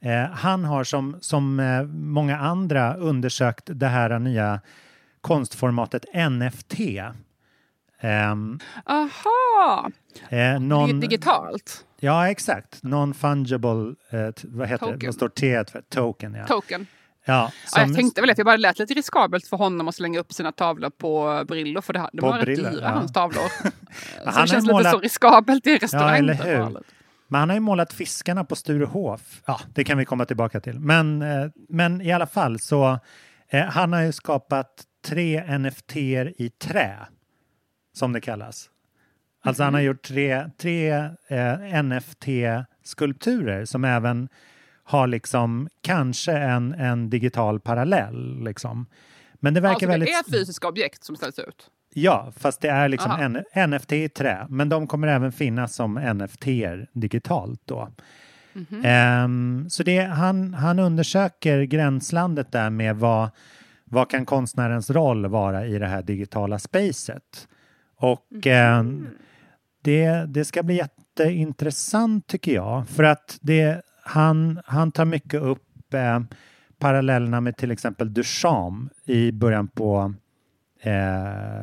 [0.00, 4.60] Eh, han har som, som eh, många andra undersökt det här nya
[5.20, 6.74] konstformatet NFT.
[8.00, 9.90] Ehm, Aha!
[10.14, 11.84] eh, Det är non, digitalt.
[12.00, 12.82] Ja, exakt.
[12.82, 14.92] Non-fungible, eh, vad heter det?
[14.92, 15.06] Token.
[15.08, 15.80] Vad står T för?
[15.80, 16.46] Token, ja.
[16.46, 16.86] Token.
[17.26, 19.94] Ja Ja, som- jag tänkte väl att det bara lät lite riskabelt för honom att
[19.94, 22.88] slänga upp sina tavlor på Brillo för det, de På var rätt Brillo, dyra, ja.
[22.88, 23.42] hans tavlor.
[24.24, 26.18] så han det känns målat- lite så riskabelt i Ja, restaurang.
[26.18, 26.78] eller hur?
[27.28, 29.42] Men han har ju målat fiskarna på Sturehof.
[29.46, 30.80] Ja, det kan vi komma tillbaka till.
[30.80, 32.98] Men, eh, men i alla fall så
[33.48, 35.96] eh, han har ju skapat tre NFT
[36.38, 36.96] i trä,
[37.96, 38.70] som det kallas.
[39.44, 40.90] Alltså han har gjort tre, tre
[41.28, 44.28] eh, NFT-skulpturer som även
[44.88, 48.44] har liksom kanske en, en digital parallell.
[48.44, 48.86] Liksom.
[49.34, 50.08] Men det verkar Alltså väldigt...
[50.08, 51.70] det är fysiska objekt som ställs ut.
[51.94, 54.46] Ja, fast det är liksom en, NFT i trä.
[54.48, 56.46] Men de kommer även finnas som NFT
[56.92, 57.88] digitalt då.
[58.52, 58.82] Mhm.
[58.84, 63.30] Ehm, så det, han, han undersöker gränslandet där med vad,
[63.84, 67.48] vad kan konstnärens roll vara i det här digitala spacet.
[67.96, 68.42] Och Mhm.
[68.44, 69.06] ehm,
[69.82, 72.88] det, det ska bli jätteintressant tycker jag.
[72.88, 76.20] För att det, han, han tar mycket upp eh,
[76.78, 80.14] parallellerna med till exempel Duchamp i början på
[80.80, 80.90] eh,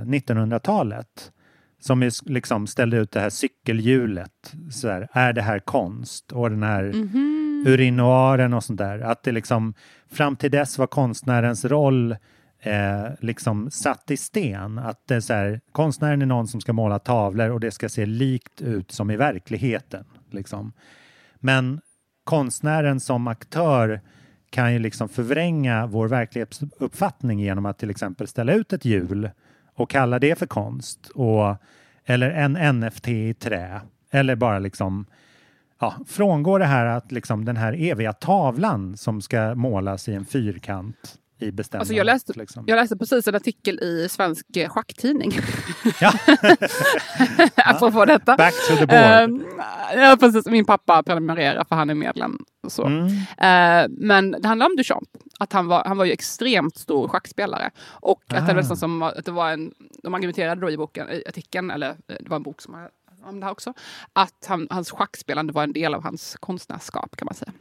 [0.06, 1.32] 1900-talet.
[1.80, 4.54] Som liksom ställde ut det här cykelhjulet.
[4.72, 6.32] Så här, är det här konst?
[6.32, 7.64] Och den här Mhm.
[7.68, 9.00] urinoaren och sånt där.
[9.00, 9.74] Att det liksom
[10.12, 12.12] fram till dess var konstnärens roll
[12.60, 14.80] eh, liksom satt i sten.
[14.80, 17.90] Att det är så här, konstnären är någon som ska måla tavlor och det ska
[17.90, 20.06] se likt ut som i verkligheten.
[20.32, 20.74] Liksom.
[21.40, 21.82] Men
[22.24, 24.02] konstnären som aktör
[24.50, 29.30] kan ju liksom förvränga vår verklighetsuppfattning genom att till exempel ställa ut ett hjul
[29.76, 31.10] och kalla det för konst.
[31.16, 31.56] Och,
[32.06, 33.82] eller en NFT i trä.
[34.12, 35.06] Eller bara liksom
[35.80, 40.26] ja, frångå det här att liksom den här eviga tavlan som ska målas i en
[40.26, 41.80] fyrkant i bestämda...
[41.82, 42.64] Alltså jag, läste, liksom.
[42.68, 45.32] jag läste precis en artikel i Svensk eh, Schacktidning.
[46.02, 46.14] Ja.
[47.56, 48.38] Apropå detta.
[48.38, 49.00] Back to the board.
[49.00, 49.46] Ehm,
[49.96, 50.46] ja, precis.
[50.46, 52.38] Min pappa prenumererar för han är medlem.
[52.68, 52.86] Så.
[52.86, 53.08] Mm.
[53.38, 55.10] Eh, men det handlar om Duchamp.
[55.40, 57.72] Att han, var, han var ju extremt stor schackspelare.
[57.88, 58.46] Och att det, Ah.
[58.48, 59.74] var nästan som, att det var en,
[60.04, 62.88] de argumenterade då i, boken, i artikeln, eller eh, det var en bok som
[63.26, 63.74] om det här också,
[64.14, 67.52] att han, hans schackspelande var en del av hans konstnärskap kan man säga.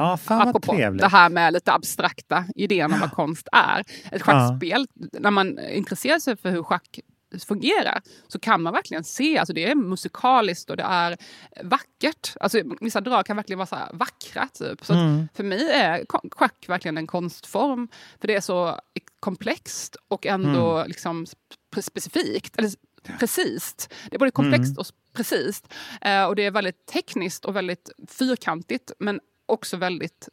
[0.00, 1.02] Ja, fan Apropå trevligt.
[1.02, 3.84] det här med lite abstrakta idén om vad konst är.
[4.12, 7.00] Ett schackspel, när man intresserar sig för hur schack
[7.48, 11.16] fungerar så kan man verkligen se, alltså det är musikaliskt och det är
[11.62, 12.34] vackert.
[12.40, 14.48] Alltså vissa drag kan verkligen vara så vackra.
[14.54, 14.84] Typ.
[14.84, 15.28] Så Mm.
[15.34, 16.04] För mig är
[16.36, 17.88] schack verkligen en konstform.
[18.20, 18.80] För det är så
[19.20, 20.88] komplext och ändå Mm.
[20.88, 22.56] liksom spe- specifikt.
[22.58, 22.70] Eller
[23.18, 23.88] precis.
[24.10, 24.78] Det är både komplext Mm.
[24.78, 24.86] och
[25.16, 25.62] precis.
[26.00, 29.20] Eh, och det är väldigt tekniskt och väldigt fyrkantigt men
[29.50, 30.28] också väldigt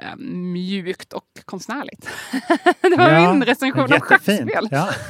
[0.00, 2.08] eh, mjukt och konstnärligt.
[2.82, 4.68] det var Ja, min recension av schackspel.
[4.70, 4.88] Ja.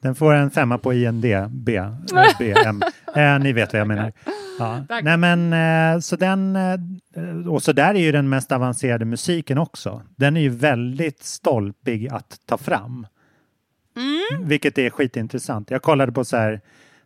[0.00, 1.68] Den får en femma på INDB.
[1.68, 1.92] eh,
[2.38, 2.82] BM.
[3.16, 4.12] Eh, ni vet vad jag menar.
[4.58, 4.84] Ja.
[5.02, 9.58] Nej, men, eh, så den, eh, och så där är ju den mest avancerade musiken
[9.58, 10.02] också.
[10.16, 13.06] Den är ju väldigt stolpig att ta fram.
[13.96, 14.48] Mm.
[14.48, 15.70] Vilket är skitintressant.
[15.70, 16.60] Jag kollade på så här,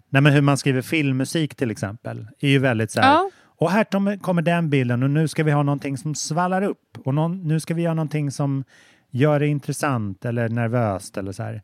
[0.08, 2.26] nej men hur man skriver filmmusik till exempel.
[2.40, 3.30] är ju väldigt så här, Ja.
[3.62, 6.98] Och här kommer den bilden och nu ska vi ha någonting som svallar upp.
[7.04, 8.64] Och någon, nu ska vi göra någonting som
[9.10, 11.62] gör det intressant eller nervöst eller så här.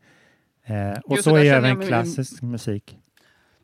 [0.65, 2.99] Eh, och Gud, så är även klassisk musik.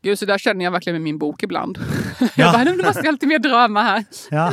[0.02, 1.78] Gud, så där känner jag verkligen med min bok ibland.
[2.20, 2.28] Ja.
[2.36, 4.04] jag bara, nu måste jag lite mer drama här.
[4.30, 4.46] Ja.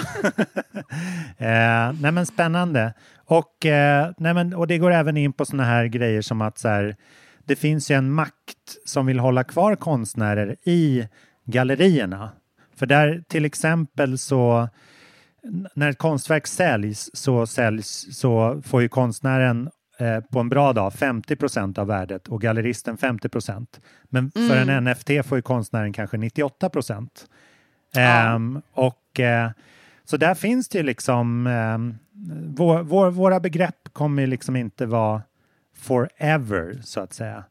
[1.37, 2.93] eh, nej men spännande.
[3.25, 6.57] Och, eh, nej men, och det går även in på såna här grejer som att
[6.57, 6.95] så här,
[7.45, 11.07] det finns ju en makt som vill hålla kvar konstnärer i
[11.45, 12.29] gallerierna.
[12.75, 14.69] För där till exempel så
[15.75, 19.69] när ett konstverk säljs så, säljs, så får ju konstnären
[19.99, 23.81] eh, på en bra dag 50 procent av värdet och galleristen 50 procent.
[24.09, 24.69] Men för Mm.
[24.69, 27.25] en NFT får ju konstnären kanske 98 procent.
[27.93, 28.01] Ja.
[28.01, 29.49] Ehm, och eh,
[30.05, 31.95] så där finns det ju liksom, ehm,
[32.55, 35.21] vår, vår, våra begrepp kommer ju liksom inte vara
[35.75, 37.43] forever så att säga.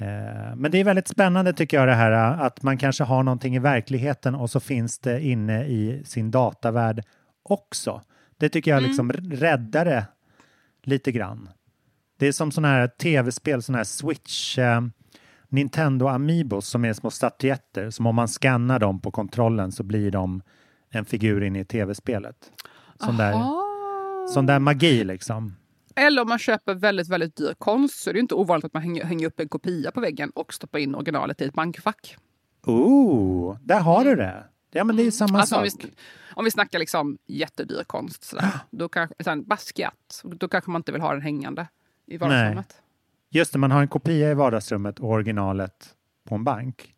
[0.00, 3.22] Eh, Men det är väldigt spännande tycker jag det här eh, att man kanske har
[3.22, 7.02] någonting i verkligheten och så finns det inne i sin datavärld
[7.42, 8.02] också.
[8.36, 10.06] Det tycker jag liksom räddar det
[10.82, 11.48] lite grann.
[12.18, 14.80] Det är som sådana här tv-spel, sådana här Switch, eh,
[15.48, 20.10] Nintendo Amiibos som är små statyetter som om man skannar dem på kontrollen så blir
[20.10, 20.42] de
[20.90, 22.36] en figur in i tv-spelet.
[23.00, 23.34] Sån där,
[24.34, 25.56] sån där magi liksom.
[25.98, 28.82] Eller om man köper väldigt, väldigt dyr konst så är det inte ovanligt att man
[28.82, 32.16] hänger, hänger upp en kopia på väggen och stoppar in originalet i ett bankfack.
[32.66, 34.44] Oh, där har du det.
[34.70, 35.84] Ja, men det är ju samma Alltså om, sak.
[35.84, 35.90] vi,
[36.34, 40.92] om vi snackar liksom jättedyr konst, sådär, då kanske, sen Basquiat, då kanske man inte
[40.92, 41.66] vill ha den hängande
[42.06, 42.82] i vardagsrummet.
[43.30, 45.94] Just det, man har en kopia i vardagsrummet och originalet
[46.28, 46.94] på en bank.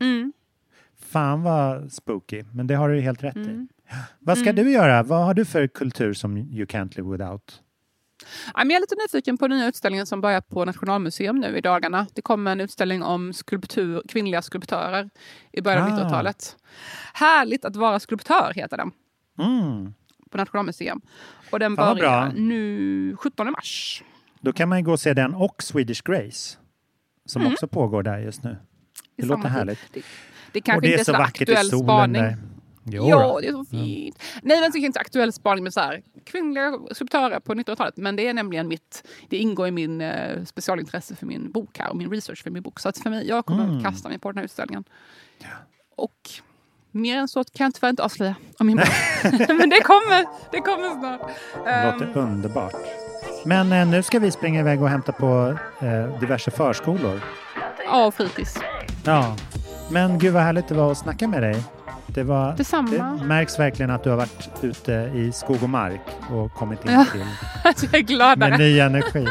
[0.00, 0.32] Mm.
[0.98, 3.40] Fan vad spooky, men det har du helt rätt i.
[3.40, 3.68] Mm.
[4.18, 4.64] Vad ska Mm.
[4.64, 5.02] du göra?
[5.02, 7.60] Vad har du för kultur som you can't live without?
[8.54, 12.06] Jag är lite nyfiken på den nya utställningen som börjar på Nationalmuseum nu i dagarna.
[12.14, 15.10] Det kommer en utställning om skulptur, kvinnliga skulptörer
[15.52, 15.92] i början av Ah.
[15.92, 16.56] 1900-talet.
[17.14, 18.90] Härligt att vara skulptör heter den
[19.38, 19.94] Mm.
[20.30, 21.00] på Nationalmuseum.
[21.50, 22.32] Och den Fan börjar bra.
[22.36, 24.02] nu 17 mars.
[24.40, 26.56] Då kan man ju gå och se den och Swedish Grace
[27.26, 27.52] som Mm.
[27.52, 28.56] också pågår där just nu.
[29.16, 29.78] Det låter härligt.
[29.92, 30.02] Det,
[30.52, 32.22] det kanske och det inte är så så vackert i solen spaning.
[32.22, 32.36] där.
[32.86, 33.30] Jo ja.
[33.30, 33.42] Mm.
[33.42, 34.22] det är så fint.
[34.42, 37.96] Nej, men det är inte aktuell spaning med så här, kvinnliga skulptörer på 1900-talet.
[37.96, 41.90] Men det är nämligen mitt, det ingår i min eh, specialintresse för min bok här
[41.90, 42.80] och min research för min bok.
[42.80, 43.76] Så att för mig, jag kommer Mm.
[43.76, 44.84] att kasta mig på den här utställningen.
[45.96, 46.30] Och
[46.90, 48.86] mer än så kan jag tyvärr inte avslöja om min bok.
[49.48, 51.30] men det kommer, det kommer snart.
[51.64, 52.74] Det låter underbart.
[53.44, 57.20] Men eh, nu ska vi springa iväg och hämta på eh, diverse förskolor.
[57.86, 58.58] ja, och fritids.
[59.04, 59.36] Ja,
[59.90, 61.56] men gud vad härligt det var att snacka med dig.
[62.14, 62.90] Det, var, Detsamma.
[63.20, 66.00] det märks verkligen att du har varit ute i skog och mark
[66.30, 67.04] och kommit in Ja.
[67.76, 68.50] till jag är gladare.
[68.50, 69.26] med ny energi.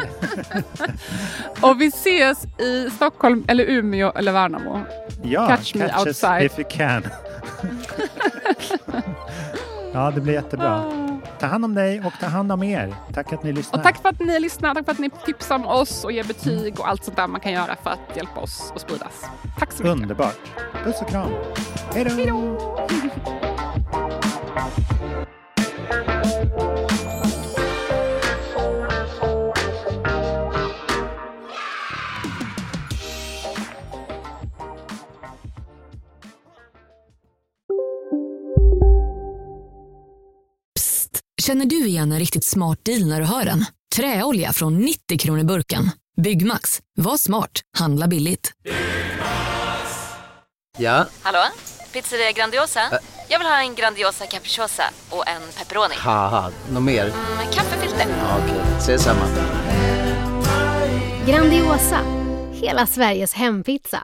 [1.62, 4.80] Och vi ses i Stockholm, eller Umeå eller Värnamo.
[5.24, 6.44] Ja, Catch me us outside.
[6.46, 7.04] if you can.
[9.94, 10.84] ja, det blir jättebra.
[11.44, 12.96] Ta hand om dig och ta hand om er.
[13.14, 13.80] Tack att ni lyssnar.
[13.80, 16.24] Och tack för att ni lyssnar, tack för att ni tipsar om oss och ger
[16.24, 19.26] betyg och allt sånt där man kan göra för att hjälpa oss att spridas.
[19.60, 20.02] Tack så mycket.
[20.02, 20.40] Underbart.
[20.84, 21.32] Puss och kram.
[21.94, 22.80] Hej då!
[41.44, 43.66] Känner du igen en riktigt smart deal när du hör den?
[43.96, 45.92] Träolja från 90 kronor burken.
[46.22, 46.80] Byggmax.
[46.98, 47.62] Var smart.
[47.78, 48.52] Handla billigt.
[50.78, 51.40] Ja, Hallå?
[51.94, 52.80] Pizzeria Grandiosa?
[53.30, 55.96] Jag vill ha en Grandiosa capriciosa och en pepperoni.
[56.72, 57.06] något mer?
[57.38, 58.06] Med kaffefilter.
[58.10, 59.26] Ja, Okej, ses samma.
[61.28, 62.00] Grandiosa,
[62.54, 64.04] hela Sveriges hempizza.